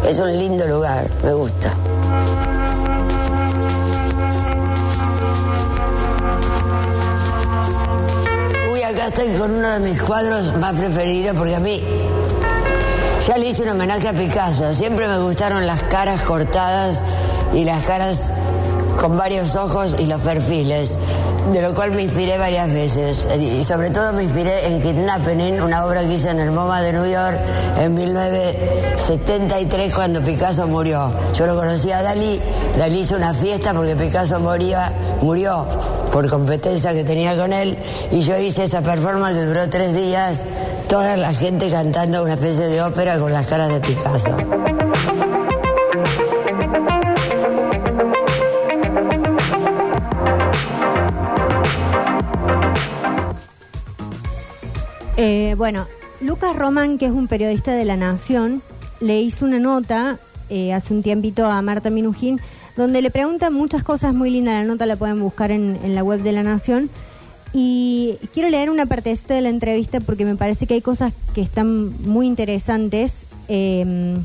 Es 0.07 0.18
un 0.18 0.31
lindo 0.37 0.66
lugar, 0.66 1.09
me 1.25 1.33
gusta. 1.33 1.72
Uy, 8.75 8.83
acá 8.83 9.07
estoy 9.07 9.29
con 9.38 9.55
uno 9.55 9.70
de 9.70 9.81
mis 9.81 10.03
cuadros 10.03 10.55
más 10.59 10.75
preferidos 10.75 11.35
porque 11.35 11.55
a 11.55 11.61
mí 11.61 11.83
ya 13.27 13.38
le 13.38 13.48
hice 13.48 13.62
un 13.62 13.70
homenaje 13.70 14.09
a 14.09 14.12
Picasso. 14.12 14.75
Siempre 14.75 15.09
me 15.09 15.18
gustaron 15.18 15.66
las 15.66 15.83
caras 15.85 16.20
cortadas 16.20 17.07
y 17.55 17.64
las 17.64 17.85
caras 17.85 18.31
con 19.01 19.16
varios 19.16 19.57
ojos 19.57 19.96
y 19.98 20.07
los 20.07 20.20
perfiles, 20.20 20.98
de 21.51 21.61
lo 21.61 21.75
cual 21.75 21.91
me 21.93 22.03
inspiré 22.03 22.39
varias 22.39 22.73
veces. 22.73 23.29
Y 23.39 23.65
sobre 23.65 23.91
todo 23.91 24.13
me 24.13 24.23
inspiré 24.25 24.67
en 24.67 24.81
Kidnapping, 24.81 25.61
una 25.61 25.85
obra 25.85 26.03
que 26.03 26.15
hice 26.15 26.31
en 26.31 26.41
el 26.41 26.51
MoMA 26.51 26.81
de 26.83 26.93
New 26.93 27.07
York 27.07 27.39
en 27.79 27.95
1973 27.95 29.95
cuando 29.95 30.23
Picasso 30.23 30.67
murió. 30.69 31.13
Yo 31.35 31.47
lo 31.47 31.57
conocí 31.57 31.91
a 31.91 32.03
Dalí, 32.03 32.41
Dalí 32.79 33.01
hizo 33.01 33.17
una 33.17 33.35
fiesta 33.35 33.75
porque 33.75 33.97
Picasso 33.97 34.39
moría, 34.41 34.93
murió 35.21 35.67
por 36.13 36.29
competencia 36.29 36.93
que 36.93 37.05
tenía 37.05 37.37
con 37.37 37.53
él 37.53 37.79
y 38.11 38.21
yo 38.21 38.39
hice 38.39 38.65
esa 38.65 38.83
performance 38.83 39.39
que 39.39 39.45
duró 39.45 39.69
tres 39.69 39.95
días, 39.95 40.45
toda 40.89 41.17
la 41.17 41.33
gente 41.33 41.71
cantando 41.71 42.23
una 42.23 42.35
especie 42.35 42.67
de 42.67 42.83
ópera 42.83 43.19
con 43.19 43.33
las 43.33 43.47
caras 43.47 43.69
de 43.69 43.81
Picasso. 43.81 44.37
Eh, 55.25 55.55
bueno, 55.57 55.87
Lucas 56.21 56.57
Román, 56.57 56.99
que 56.99 57.07
es 57.07 57.13
un 57.13 57.29
periodista 57.29 57.75
de 57.75 57.85
La 57.85 57.97
Nación, 57.97 58.61
le 58.99 59.21
hizo 59.21 59.45
una 59.45 59.61
nota 59.61 60.19
eh, 60.51 60.73
hace 60.73 60.93
un 60.93 61.05
tiempito 61.05 61.47
a 61.47 61.63
Marta 61.63 61.91
Minujín, 61.91 62.41
donde 62.77 63.03
le 63.03 63.13
pregunta 63.13 63.49
muchas 63.49 63.85
cosas 63.85 64.15
muy 64.15 64.31
lindas. 64.31 64.55
La 64.55 64.65
nota 64.65 64.85
la 64.85 64.97
pueden 64.97 65.21
buscar 65.21 65.53
en, 65.53 65.79
la 65.95 66.03
web 66.03 66.23
de 66.23 66.33
La 66.33 66.43
Nación. 66.43 66.91
Y 67.53 68.19
quiero 68.33 68.51
leer 68.51 68.69
una 68.69 68.87
partecita 68.87 69.35
de 69.35 69.43
la 69.43 69.51
entrevista 69.51 70.01
porque 70.01 70.25
me 70.25 70.35
parece 70.35 70.67
que 70.67 70.75
hay 70.75 70.81
cosas 70.81 71.13
que 71.37 71.41
están 71.41 72.03
muy 72.03 72.27
interesantes. 72.27 73.15
Eh, 73.47 74.17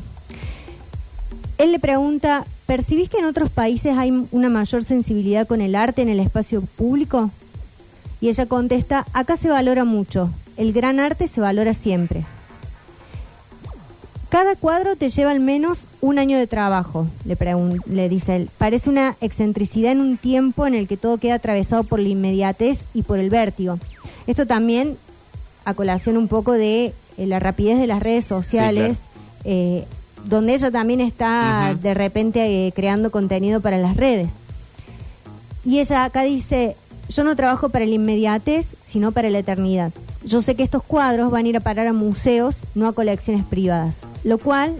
él 1.58 1.70
le 1.70 1.78
pregunta, 1.78 2.44
¿percibís 2.66 3.08
que 3.08 3.18
en 3.18 3.26
otros 3.26 3.50
países 3.50 3.96
hay 3.96 4.26
una 4.32 4.48
mayor 4.48 4.82
sensibilidad 4.82 5.46
con 5.46 5.60
el 5.60 5.76
arte 5.76 6.02
en 6.02 6.08
el 6.08 6.18
espacio 6.18 6.60
público? 6.60 7.30
Y 8.20 8.30
ella 8.30 8.46
contesta, 8.46 9.06
acá 9.12 9.36
se 9.36 9.48
valora 9.48 9.84
mucho, 9.84 10.30
el 10.58 10.72
gran 10.72 11.00
arte 11.00 11.28
se 11.28 11.40
valora 11.40 11.72
siempre. 11.72 12.24
Cada 14.28 14.56
cuadro 14.56 14.94
te 14.96 15.08
lleva 15.08 15.30
al 15.30 15.40
menos 15.40 15.86
un 16.02 16.18
año 16.18 16.36
de 16.36 16.46
trabajo, 16.46 17.06
le, 17.24 18.08
dice 18.10 18.36
él. 18.36 18.50
Parece 18.58 18.90
una 18.90 19.16
excentricidad 19.22 19.92
en 19.92 20.02
un 20.02 20.18
tiempo 20.18 20.66
en 20.66 20.74
el 20.74 20.86
que 20.86 20.98
todo 20.98 21.16
queda 21.16 21.34
atravesado 21.34 21.84
por 21.84 21.98
la 21.98 22.08
inmediatez 22.08 22.80
y 22.92 23.02
por 23.02 23.20
el 23.20 23.30
vértigo. 23.30 23.78
Esto 24.26 24.46
también 24.46 24.98
a 25.64 25.72
colación 25.72 26.18
un 26.18 26.28
poco 26.28 26.52
de 26.52 26.92
eh, 27.16 27.26
la 27.26 27.38
rapidez 27.38 27.78
de 27.78 27.86
las 27.86 28.02
redes 28.02 28.26
sociales, 28.26 28.98
eh, 29.44 29.86
donde 30.26 30.54
ella 30.54 30.70
también 30.70 31.00
está 31.00 31.74
de 31.80 31.94
repente 31.94 32.66
eh, 32.66 32.72
creando 32.72 33.10
contenido 33.10 33.60
para 33.60 33.78
las 33.78 33.96
redes. 33.96 34.28
Y 35.64 35.78
ella 35.78 36.04
acá 36.04 36.22
dice, 36.22 36.76
yo 37.08 37.24
no 37.24 37.36
trabajo 37.36 37.68
para 37.68 37.86
la 37.86 37.94
inmediatez, 37.94 38.66
sino 38.84 39.12
para 39.12 39.30
la 39.30 39.38
eternidad. 39.38 39.92
Yo 40.24 40.40
sé 40.42 40.54
que 40.54 40.62
estos 40.62 40.82
cuadros 40.82 41.30
van 41.30 41.46
a 41.46 41.48
ir 41.48 41.56
a 41.56 41.60
parar 41.60 41.86
a 41.86 41.92
museos, 41.92 42.58
no 42.74 42.86
a 42.86 42.92
colecciones 42.92 43.44
privadas, 43.44 43.94
lo 44.24 44.38
cual 44.38 44.76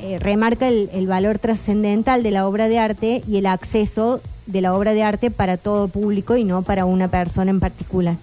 eh, 0.00 0.18
remarca 0.18 0.68
el, 0.68 0.88
el 0.92 1.06
valor 1.06 1.38
trascendental 1.38 2.22
de 2.22 2.30
la 2.30 2.46
obra 2.46 2.68
de 2.68 2.78
arte 2.78 3.22
y 3.26 3.38
el 3.38 3.46
acceso 3.46 4.20
de 4.46 4.60
la 4.60 4.74
obra 4.74 4.94
de 4.94 5.02
arte 5.02 5.30
para 5.30 5.56
todo 5.56 5.88
público 5.88 6.36
y 6.36 6.44
no 6.44 6.62
para 6.62 6.84
una 6.84 7.08
persona 7.08 7.50
en 7.50 7.60
particular. 7.60 8.16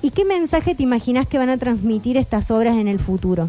¿Y 0.00 0.10
qué 0.10 0.24
mensaje 0.24 0.74
te 0.74 0.84
imaginas 0.84 1.26
que 1.26 1.38
van 1.38 1.50
a 1.50 1.58
transmitir 1.58 2.16
estas 2.16 2.50
obras 2.50 2.76
en 2.76 2.86
el 2.86 3.00
futuro? 3.00 3.48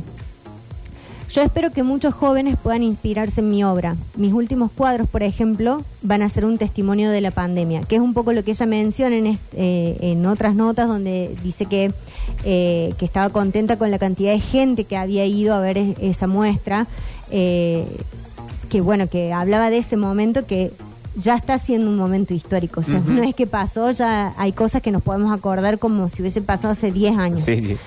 Yo 1.31 1.43
espero 1.43 1.71
que 1.71 1.83
muchos 1.83 2.13
jóvenes 2.15 2.57
puedan 2.61 2.81
inspirarse 2.81 3.41
en 3.41 3.51
mi 3.51 3.63
obra. 3.63 3.95
Mis 4.15 4.33
últimos 4.33 4.71
cuadros, 4.71 5.07
por 5.07 5.21
ejemplo, 5.21 5.83
van 6.01 6.23
a 6.23 6.29
ser 6.29 6.43
un 6.43 6.57
testimonio 6.57 7.11
de 7.11 7.21
la 7.21 7.29
pandemia, 7.29 7.81
que 7.81 7.95
es 7.97 8.01
un 8.01 8.15
poco 8.15 8.33
lo 8.33 8.43
que 8.43 8.51
ella 8.51 8.65
menciona 8.65 9.15
en, 9.15 9.27
est- 9.27 9.53
eh, 9.53 9.97
en 10.01 10.25
otras 10.25 10.55
notas 10.55 10.87
donde 10.87 11.35
dice 11.43 11.67
que, 11.67 11.91
eh, 12.45 12.93
que 12.97 13.05
estaba 13.05 13.29
contenta 13.29 13.77
con 13.77 13.91
la 13.91 13.99
cantidad 13.99 14.31
de 14.31 14.39
gente 14.39 14.85
que 14.85 14.97
había 14.97 15.23
ido 15.27 15.53
a 15.53 15.59
ver 15.59 15.77
es- 15.77 15.97
esa 16.01 16.25
muestra, 16.25 16.87
eh, 17.29 17.85
que 18.69 18.81
bueno, 18.81 19.07
que 19.07 19.31
hablaba 19.31 19.69
de 19.69 19.77
ese 19.77 19.97
momento 19.97 20.47
que 20.47 20.71
ya 21.15 21.35
está 21.35 21.59
siendo 21.59 21.91
un 21.91 21.97
momento 21.97 22.33
histórico. 22.33 22.79
O 22.79 22.83
sea, 22.83 23.01
no 23.05 23.21
es 23.21 23.35
que 23.35 23.45
pasó, 23.45 23.91
ya 23.91 24.33
hay 24.35 24.51
cosas 24.51 24.81
que 24.81 24.91
nos 24.91 25.03
podemos 25.03 25.31
acordar 25.31 25.77
como 25.77 26.09
si 26.09 26.21
hubiese 26.23 26.41
pasado 26.41 26.71
hace 26.71 26.91
10 26.91 27.15
años. 27.19 27.43
Sí, 27.43 27.59
sí. 27.59 27.77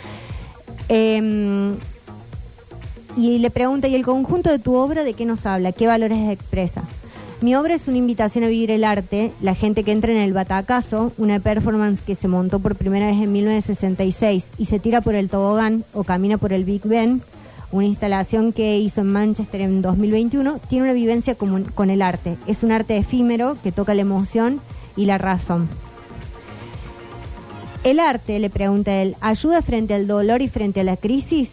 Eh, 0.89 1.73
y 3.17 3.39
le 3.39 3.51
pregunta, 3.51 3.89
¿y 3.89 3.95
el 3.95 4.05
conjunto 4.05 4.51
de 4.51 4.59
tu 4.59 4.75
obra 4.75 5.05
de 5.05 5.15
qué 5.15 5.27
nos 5.27 5.45
habla? 5.47 5.73
¿Qué 5.73 5.87
valores 5.87 6.31
expresa? 6.31 6.83
Mi 7.41 7.55
obra 7.57 7.75
es 7.75 7.89
una 7.89 7.99
invitación 7.99 8.45
a 8.45 8.49
vivir 8.49 8.71
el 8.71 8.85
arte, 8.85 9.33
la 9.41 9.55
gente 9.55 9.83
que 9.83 9.91
entra 9.93 10.13
en 10.13 10.19
el 10.19 10.33
Batacazo, 10.33 11.13
una 11.19 11.41
performance 11.41 12.01
que 12.01 12.15
se 12.15 12.29
montó 12.29 12.61
por 12.61 12.77
primera 12.77 13.07
vez 13.07 13.17
en 13.21 13.33
1966 13.33 14.47
y 14.59 14.67
se 14.67 14.79
tira 14.79 15.01
por 15.01 15.15
el 15.17 15.29
tobogán 15.29 15.85
o 15.93 16.05
camina 16.05 16.39
por 16.39 16.53
el 16.53 16.65
Big 16.65 16.83
Ben, 16.85 17.21
una 17.73 17.87
instalación 17.87 18.53
que 18.53 18.79
hizo 18.79 19.01
en 19.01 19.09
Manchester 19.13 19.61
en 19.63 19.83
2021, 19.83 20.61
tiene 20.69 20.85
una 20.85 20.93
vivencia 20.93 21.35
común- 21.35 21.67
con 21.75 21.91
el 21.91 22.01
arte. 22.03 22.37
Es 22.47 22.63
un 22.63 22.71
arte 22.71 22.97
efímero 22.97 23.57
que 23.63 23.73
toca 23.73 23.95
la 23.95 24.03
emoción 24.03 24.61
y 24.97 25.07
la 25.07 25.19
razón. 25.19 25.69
¿El 27.83 27.99
arte, 27.99 28.39
le 28.39 28.51
pregunta 28.51 29.03
él, 29.03 29.17
ayuda 29.21 29.63
frente 29.63 29.95
al 29.95 30.07
dolor 30.07 30.43
y 30.43 30.49
frente 30.49 30.81
a 30.81 30.85
la 30.85 30.97
crisis? 30.97 31.49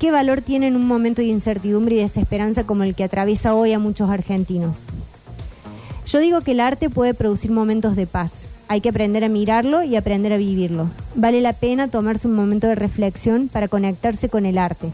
¿Qué 0.00 0.10
valor 0.10 0.40
tiene 0.40 0.66
en 0.66 0.76
un 0.76 0.86
momento 0.86 1.20
de 1.20 1.28
incertidumbre 1.28 1.96
y 1.96 1.98
desesperanza 1.98 2.64
como 2.64 2.84
el 2.84 2.94
que 2.94 3.04
atraviesa 3.04 3.54
hoy 3.54 3.74
a 3.74 3.78
muchos 3.78 4.08
argentinos? 4.08 4.78
Yo 6.06 6.20
digo 6.20 6.40
que 6.40 6.52
el 6.52 6.60
arte 6.60 6.88
puede 6.88 7.12
producir 7.12 7.50
momentos 7.50 7.96
de 7.96 8.06
paz. 8.06 8.32
Hay 8.66 8.80
que 8.80 8.88
aprender 8.88 9.24
a 9.24 9.28
mirarlo 9.28 9.82
y 9.82 9.96
aprender 9.96 10.32
a 10.32 10.38
vivirlo. 10.38 10.88
Vale 11.14 11.42
la 11.42 11.52
pena 11.52 11.88
tomarse 11.88 12.26
un 12.26 12.34
momento 12.34 12.66
de 12.66 12.76
reflexión 12.76 13.48
para 13.48 13.68
conectarse 13.68 14.30
con 14.30 14.46
el 14.46 14.56
arte. 14.56 14.90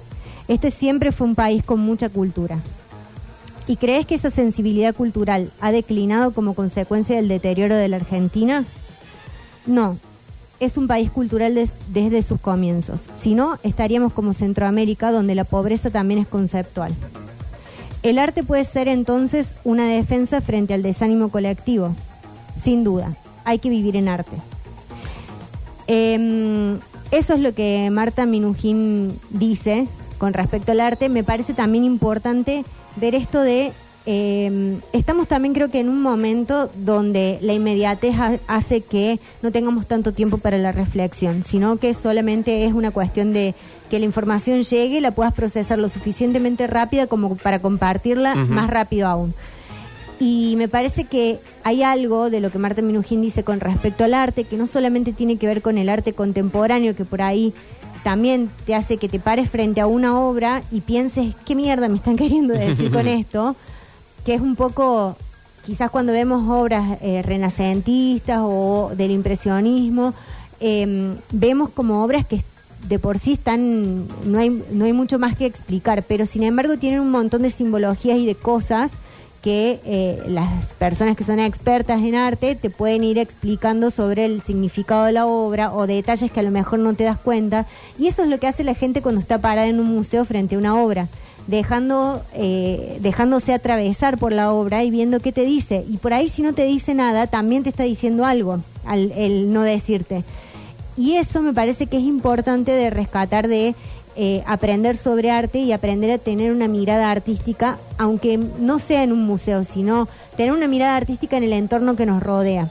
Este 0.48 0.72
siempre 0.72 1.12
fue 1.12 1.28
un 1.28 1.36
país 1.36 1.62
con 1.62 1.78
mucha 1.78 2.08
cultura. 2.08 2.58
¿Y 3.68 3.76
crees 3.76 4.06
que 4.06 4.16
esa 4.16 4.30
sensibilidad 4.30 4.92
cultural 4.92 5.52
ha 5.60 5.70
declinado 5.70 6.32
como 6.32 6.54
consecuencia 6.54 7.14
del 7.14 7.28
deterioro 7.28 7.76
de 7.76 7.86
la 7.86 7.98
Argentina? 7.98 8.64
No, 9.66 9.98
es 10.60 10.76
un 10.76 10.86
país 10.86 11.10
cultural 11.10 11.54
des- 11.54 11.72
desde 11.88 12.22
sus 12.22 12.40
comienzos. 12.40 13.00
Si 13.20 13.34
no, 13.34 13.58
estaríamos 13.62 14.12
como 14.12 14.32
Centroamérica, 14.32 15.10
donde 15.12 15.34
la 15.34 15.44
pobreza 15.44 15.90
también 15.90 16.20
es 16.20 16.26
conceptual. 16.26 16.92
El 18.02 18.18
arte 18.18 18.42
puede 18.42 18.64
ser 18.64 18.88
entonces 18.88 19.48
una 19.64 19.86
defensa 19.88 20.40
frente 20.40 20.74
al 20.74 20.82
desánimo 20.82 21.28
colectivo. 21.30 21.94
Sin 22.62 22.84
duda, 22.84 23.16
hay 23.44 23.58
que 23.58 23.68
vivir 23.68 23.96
en 23.96 24.08
arte. 24.08 24.36
Em, 25.86 26.78
eso 27.10 27.34
es 27.34 27.40
lo 27.40 27.54
que 27.54 27.88
Marta 27.90 28.26
Minujín 28.26 29.18
dice 29.30 29.86
con 30.18 30.32
respecto 30.32 30.72
al 30.72 30.80
arte. 30.80 31.08
Me 31.08 31.24
parece 31.24 31.54
también 31.54 31.84
importante 31.84 32.64
ver 32.96 33.14
esto 33.14 33.40
de... 33.42 33.72
em, 34.06 34.80
estamos 34.92 35.26
también 35.28 35.52
creo 35.52 35.68
que 35.70 35.80
en 35.80 35.88
un 35.88 36.00
momento 36.00 36.70
donde 36.76 37.38
la 37.42 37.52
inmediatez 37.52 38.14
ha- 38.18 38.38
hace 38.46 38.80
que 38.80 39.18
no 39.42 39.50
tengamos 39.52 39.86
tanto 39.86 40.12
tiempo 40.12 40.38
para 40.38 40.58
la 40.58 40.72
reflexión, 40.72 41.42
sino 41.44 41.76
que 41.76 41.92
solamente 41.94 42.64
es 42.64 42.72
una 42.72 42.90
cuestión 42.92 43.32
de 43.32 43.54
que 43.90 43.98
la 43.98 44.04
información 44.04 44.62
llegue, 44.62 45.00
la 45.00 45.10
puedas 45.10 45.32
procesar 45.34 45.78
lo 45.78 45.88
suficientemente 45.88 46.66
rápida 46.66 47.06
como 47.06 47.36
para 47.36 47.58
compartirla 47.60 48.34
más 48.34 48.70
rápido 48.70 49.06
aún. 49.08 49.34
Y 50.18 50.54
me 50.56 50.66
parece 50.68 51.04
que 51.04 51.38
hay 51.62 51.82
algo 51.82 52.30
de 52.30 52.40
lo 52.40 52.50
que 52.50 52.58
Marta 52.58 52.80
Minujín 52.82 53.20
dice 53.20 53.44
con 53.44 53.60
respecto 53.60 54.02
al 54.04 54.14
arte, 54.14 54.44
que 54.44 54.56
no 54.56 54.66
solamente 54.66 55.12
tiene 55.12 55.36
que 55.36 55.46
ver 55.46 55.60
con 55.62 55.76
el 55.78 55.88
arte 55.90 56.14
contemporáneo, 56.14 56.96
que 56.96 57.04
por 57.04 57.20
ahí 57.22 57.52
también 58.02 58.48
te 58.64 58.74
hace 58.74 58.96
que 58.96 59.08
te 59.08 59.18
pares 59.20 59.50
frente 59.50 59.80
a 59.80 59.86
una 59.86 60.18
obra 60.18 60.62
y 60.72 60.80
pienses, 60.80 61.34
¿qué 61.44 61.54
mierda 61.54 61.88
me 61.88 61.96
están 61.96 62.16
queriendo 62.22 62.54
decir 62.54 62.90
con 62.90 63.06
esto? 63.08 63.56
Que 64.26 64.34
es 64.34 64.42
un 64.42 64.56
poco, 64.56 65.16
quizás 65.64 65.88
cuando 65.90 66.12
vemos 66.12 66.50
obras 66.50 66.98
eh, 67.00 67.22
renacentistas 67.22 68.40
o 68.42 68.90
del 68.94 69.12
impresionismo, 69.12 70.12
eh, 70.60 71.16
vemos 71.30 71.70
como 71.70 72.04
obras 72.04 72.26
que 72.26 72.42
de 72.88 72.98
por 72.98 73.18
sí 73.18 73.34
están, 73.34 74.06
no 74.24 74.38
hay, 74.38 74.50
no 74.72 74.84
hay 74.84 74.92
mucho 74.92 75.18
más 75.18 75.36
que 75.36 75.46
explicar, 75.46 76.02
pero 76.02 76.26
sin 76.26 76.42
embargo 76.42 76.76
tienen 76.76 77.00
un 77.00 77.10
montón 77.10 77.42
de 77.42 77.50
simbologías 77.50 78.18
y 78.18 78.26
de 78.26 78.34
cosas 78.34 78.92
que 79.42 79.80
eh, 79.84 80.22
las 80.26 80.72
personas 80.74 81.16
que 81.16 81.22
son 81.22 81.38
expertas 81.38 82.02
en 82.02 82.16
arte 82.16 82.56
te 82.56 82.68
pueden 82.68 83.04
ir 83.04 83.16
explicando 83.16 83.92
sobre 83.92 84.24
el 84.24 84.42
significado 84.42 85.04
de 85.04 85.12
la 85.12 85.26
obra 85.26 85.72
o 85.72 85.86
detalles 85.86 86.32
que 86.32 86.40
a 86.40 86.42
lo 86.42 86.50
mejor 86.50 86.80
no 86.80 86.94
te 86.94 87.04
das 87.04 87.16
cuenta. 87.16 87.66
Y 87.96 88.08
eso 88.08 88.24
es 88.24 88.28
lo 88.28 88.40
que 88.40 88.48
hace 88.48 88.64
la 88.64 88.74
gente 88.74 89.02
cuando 89.02 89.20
está 89.20 89.40
parada 89.40 89.68
en 89.68 89.78
un 89.78 89.86
museo 89.86 90.24
frente 90.24 90.56
a 90.56 90.58
una 90.58 90.80
obra, 90.80 91.06
dejando, 91.46 92.22
eh, 92.34 92.98
dejándose 93.00 93.52
atravesar 93.54 94.18
por 94.18 94.32
la 94.32 94.52
obra 94.52 94.84
y 94.84 94.90
viendo 94.90 95.20
qué 95.20 95.32
te 95.32 95.44
dice. 95.44 95.84
Y 95.88 95.98
por 95.98 96.12
ahí 96.12 96.28
si 96.28 96.42
no 96.42 96.52
te 96.52 96.64
dice 96.64 96.94
nada, 96.94 97.26
también 97.26 97.62
te 97.62 97.70
está 97.70 97.84
diciendo 97.84 98.24
algo 98.24 98.60
al 98.84 99.12
el 99.12 99.52
no 99.52 99.62
decirte. 99.62 100.24
Y 100.96 101.16
eso 101.16 101.42
me 101.42 101.52
parece 101.52 101.86
que 101.86 101.98
es 101.98 102.04
importante 102.04 102.72
de 102.72 102.90
rescatar 102.90 103.48
de 103.48 103.74
eh, 104.18 104.42
aprender 104.46 104.96
sobre 104.96 105.30
arte 105.30 105.58
y 105.58 105.72
aprender 105.72 106.10
a 106.10 106.18
tener 106.18 106.50
una 106.50 106.68
mirada 106.68 107.10
artística, 107.10 107.76
aunque 107.98 108.38
no 108.38 108.78
sea 108.78 109.02
en 109.02 109.12
un 109.12 109.26
museo, 109.26 109.64
sino 109.64 110.08
tener 110.38 110.52
una 110.52 110.68
mirada 110.68 110.96
artística 110.96 111.36
en 111.36 111.44
el 111.44 111.52
entorno 111.52 111.96
que 111.96 112.06
nos 112.06 112.22
rodea. 112.22 112.70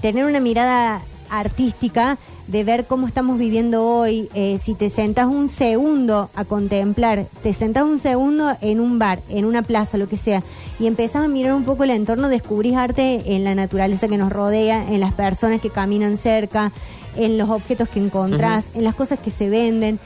Tener 0.00 0.24
una 0.24 0.40
mirada 0.40 1.02
artística 1.30 2.18
de 2.46 2.64
ver 2.64 2.86
cómo 2.86 3.06
estamos 3.06 3.38
viviendo 3.38 3.84
hoy, 3.84 4.28
eh, 4.34 4.58
si 4.62 4.74
te 4.74 4.90
sentas 4.90 5.26
un 5.26 5.48
segundo 5.48 6.30
a 6.34 6.44
contemplar, 6.44 7.26
te 7.42 7.54
sentas 7.54 7.84
un 7.84 7.98
segundo 7.98 8.56
en 8.60 8.80
un 8.80 8.98
bar, 8.98 9.20
en 9.28 9.44
una 9.44 9.62
plaza, 9.62 9.96
lo 9.96 10.08
que 10.08 10.16
sea, 10.16 10.42
y 10.78 10.86
empezás 10.86 11.24
a 11.24 11.28
mirar 11.28 11.54
un 11.54 11.64
poco 11.64 11.84
el 11.84 11.90
entorno, 11.90 12.28
descubrís 12.28 12.76
arte 12.76 13.34
en 13.34 13.44
la 13.44 13.54
naturaleza 13.54 14.08
que 14.08 14.18
nos 14.18 14.30
rodea, 14.30 14.86
en 14.92 15.00
las 15.00 15.14
personas 15.14 15.60
que 15.60 15.70
caminan 15.70 16.18
cerca, 16.18 16.72
en 17.16 17.38
los 17.38 17.48
objetos 17.48 17.88
que 17.88 18.00
encontrás, 18.00 18.66
en 18.74 18.84
las 18.84 18.94
cosas 18.94 19.18
que 19.18 19.30
se 19.30 19.48
venden. 19.48 19.98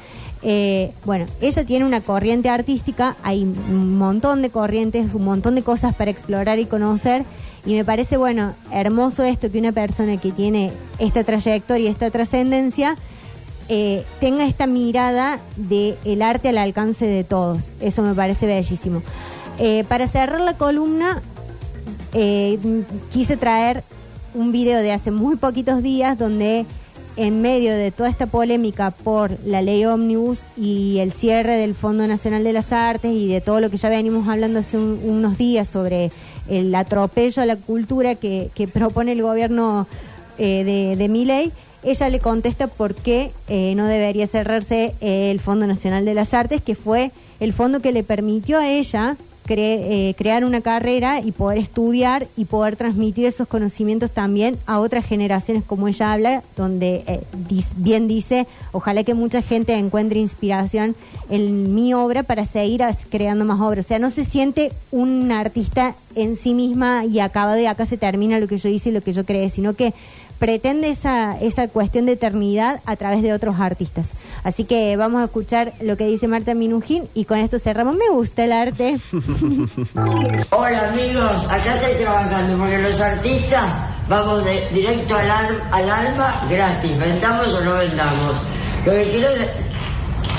Eh, 0.42 0.92
bueno, 1.04 1.26
ella 1.40 1.64
tiene 1.64 1.84
una 1.84 2.00
corriente 2.00 2.48
artística, 2.48 3.16
hay 3.22 3.42
un 3.42 3.98
montón 3.98 4.42
de 4.42 4.50
corrientes, 4.50 5.12
un 5.12 5.24
montón 5.24 5.54
de 5.56 5.62
cosas 5.62 5.94
para 5.94 6.10
explorar 6.10 6.58
y 6.58 6.66
conocer. 6.66 7.24
Y 7.66 7.74
me 7.74 7.84
parece, 7.84 8.16
bueno, 8.16 8.54
hermoso 8.72 9.24
esto 9.24 9.50
que 9.50 9.58
una 9.58 9.72
persona 9.72 10.16
que 10.16 10.32
tiene 10.32 10.70
esta 10.98 11.24
trayectoria, 11.24 11.90
esta 11.90 12.10
trascendencia, 12.10 12.96
eh, 13.68 14.04
tenga 14.20 14.44
esta 14.46 14.66
mirada 14.66 15.40
de 15.56 15.96
el 16.04 16.22
arte 16.22 16.48
al 16.48 16.58
alcance 16.58 17.06
de 17.06 17.24
todos. 17.24 17.70
Eso 17.80 18.02
me 18.02 18.14
parece 18.14 18.46
bellísimo. 18.46 19.02
Eh, 19.58 19.84
para 19.88 20.06
cerrar 20.06 20.40
la 20.40 20.56
columna, 20.56 21.20
eh, 22.14 22.58
quise 23.10 23.36
traer 23.36 23.84
un 24.34 24.52
video 24.52 24.78
de 24.80 24.92
hace 24.92 25.10
muy 25.10 25.36
poquitos 25.36 25.82
días 25.82 26.18
donde 26.18 26.64
en 27.16 27.42
medio 27.42 27.74
de 27.74 27.90
toda 27.90 28.08
esta 28.08 28.26
polémica 28.26 28.92
por 28.92 29.36
la 29.44 29.60
ley 29.60 29.84
ómnibus 29.84 30.38
y 30.56 30.98
el 31.00 31.12
cierre 31.12 31.56
del 31.56 31.74
Fondo 31.74 32.06
Nacional 32.06 32.44
de 32.44 32.52
las 32.52 32.70
Artes 32.72 33.12
y 33.12 33.26
de 33.26 33.40
todo 33.40 33.60
lo 33.60 33.70
que 33.70 33.76
ya 33.76 33.88
venimos 33.88 34.28
hablando 34.28 34.60
hace 34.60 34.76
un- 34.78 35.00
unos 35.04 35.36
días 35.36 35.66
sobre 35.66 36.12
el 36.48 36.74
atropello 36.74 37.42
a 37.42 37.46
la 37.46 37.56
cultura 37.56 38.14
que, 38.14 38.50
que 38.54 38.68
propone 38.68 39.12
el 39.12 39.22
gobierno 39.22 39.86
eh, 40.38 40.64
de, 40.64 40.96
de 40.96 41.08
Milei, 41.08 41.52
ella 41.82 42.08
le 42.08 42.18
contesta 42.18 42.66
por 42.66 42.94
qué 42.94 43.30
eh, 43.46 43.74
no 43.76 43.86
debería 43.86 44.26
cerrarse 44.26 44.94
eh, 45.00 45.30
el 45.30 45.40
Fondo 45.40 45.66
Nacional 45.66 46.04
de 46.04 46.14
las 46.14 46.34
Artes, 46.34 46.60
que 46.60 46.74
fue 46.74 47.12
el 47.40 47.52
fondo 47.52 47.80
que 47.80 47.92
le 47.92 48.02
permitió 48.02 48.58
a 48.58 48.68
ella 48.68 49.16
cre- 49.48 49.80
eh, 49.82 50.14
crear 50.16 50.44
una 50.44 50.60
carrera 50.60 51.20
y 51.20 51.32
poder 51.32 51.58
estudiar 51.58 52.28
y 52.36 52.44
poder 52.44 52.76
transmitir 52.76 53.24
esos 53.26 53.48
conocimientos 53.48 54.10
también 54.10 54.58
a 54.66 54.78
otras 54.78 55.04
generaciones, 55.06 55.64
como 55.64 55.88
ella 55.88 56.12
habla, 56.12 56.42
donde 56.56 57.02
eh, 57.06 57.20
bien 57.76 58.06
dice, 58.06 58.46
ojalá 58.72 59.02
que 59.02 59.14
mucha 59.14 59.42
gente 59.42 59.74
encuentre 59.74 60.18
inspiración 60.20 60.94
en 61.30 61.74
mi 61.74 61.94
obra 61.94 62.22
para 62.22 62.46
seguir 62.46 62.82
creando 63.10 63.44
más 63.44 63.60
obras. 63.60 63.86
O 63.86 63.88
sea, 63.88 63.98
no 63.98 64.10
se 64.10 64.24
siente 64.24 64.72
un 64.92 65.32
artista 65.32 65.94
en 66.14 66.36
sí 66.36 66.52
misma 66.54 67.04
y 67.06 67.20
acaba 67.20 67.54
de 67.54 67.68
acá 67.68 67.86
se 67.86 67.96
termina 67.96 68.38
lo 68.38 68.48
que 68.48 68.58
yo 68.58 68.68
hice 68.68 68.90
y 68.90 68.92
lo 68.92 69.00
que 69.00 69.12
yo 69.12 69.24
creé, 69.24 69.48
sino 69.48 69.74
que 69.74 69.94
pretende 70.38 70.88
esa, 70.88 71.36
esa 71.40 71.68
cuestión 71.68 72.06
de 72.06 72.12
eternidad 72.12 72.80
a 72.86 72.96
través 72.96 73.22
de 73.22 73.32
otros 73.32 73.58
artistas. 73.60 74.06
Así 74.44 74.64
que 74.64 74.96
vamos 74.96 75.20
a 75.20 75.24
escuchar 75.24 75.72
lo 75.80 75.96
que 75.96 76.06
dice 76.06 76.28
Marta 76.28 76.54
Minujín 76.54 77.08
y 77.14 77.24
con 77.24 77.38
esto 77.38 77.58
cerramos. 77.58 77.96
Me 77.96 78.08
gusta 78.10 78.44
el 78.44 78.52
arte. 78.52 78.98
Hola 80.50 80.88
amigos, 80.90 81.44
acá 81.50 81.74
estoy 81.74 81.94
trabajando 82.04 82.56
porque 82.58 82.78
los 82.78 83.00
artistas 83.00 83.64
vamos 84.08 84.44
de- 84.44 84.68
directo 84.72 85.16
al, 85.16 85.30
al- 85.30 85.62
al 85.72 85.90
alma 85.90 86.42
gratis, 86.48 86.96
vendamos 86.98 87.48
o 87.54 87.60
no 87.64 87.74
vendamos. 87.74 88.36
Lo 88.86 88.92
que 88.92 89.10
quiero 89.10 89.28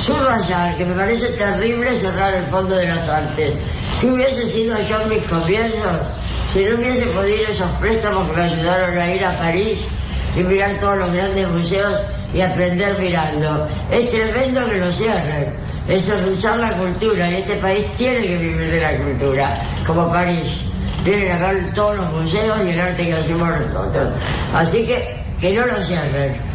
subrayar 0.05 0.77
que 0.77 0.85
me 0.85 0.95
parece 0.95 1.27
terrible 1.33 1.99
cerrar 1.99 2.33
el 2.35 2.43
Fondo 2.45 2.75
de 2.75 2.87
las 2.87 3.07
Artes. 3.07 3.55
¿Qué 4.01 4.07
hubiese 4.07 4.47
sido 4.47 4.77
yo 4.79 5.05
mis 5.07 5.21
comienzos 5.23 6.07
si 6.53 6.65
no 6.65 6.75
hubiese 6.75 7.05
podido 7.07 7.47
esos 7.47 7.71
préstamos 7.73 8.27
que 8.29 8.37
me 8.37 8.43
ayudaron 8.43 8.97
a 8.97 9.13
ir 9.13 9.23
a 9.23 9.37
París 9.37 9.85
y 10.35 10.43
mirar 10.43 10.79
todos 10.79 10.97
los 10.97 11.13
grandes 11.13 11.49
museos 11.49 11.93
y 12.33 12.41
aprender 12.41 12.99
mirando? 12.99 13.67
Es 13.91 14.09
tremendo 14.09 14.65
que 14.67 14.77
lo 14.77 14.91
cierren. 14.91 15.53
Es 15.87 16.07
luchar 16.27 16.59
la 16.59 16.71
cultura 16.71 17.29
y 17.29 17.35
este 17.35 17.55
país 17.55 17.85
tiene 17.97 18.21
que 18.21 18.37
vivir 18.37 18.71
de 18.71 18.79
la 18.79 18.97
cultura, 18.97 19.59
como 19.85 20.11
París. 20.11 20.65
Vienen 21.03 21.31
a 21.31 21.51
ver 21.51 21.73
todos 21.73 21.97
los 21.97 22.11
museos 22.13 22.59
y 22.65 22.69
el 22.69 22.79
arte 22.79 23.05
que 23.05 23.13
hacemos 23.13 23.49
nosotros. 23.49 24.09
Así 24.53 24.85
que 24.85 25.19
que 25.39 25.53
no 25.53 25.65
lo 25.65 25.75
cierren. 25.85 26.48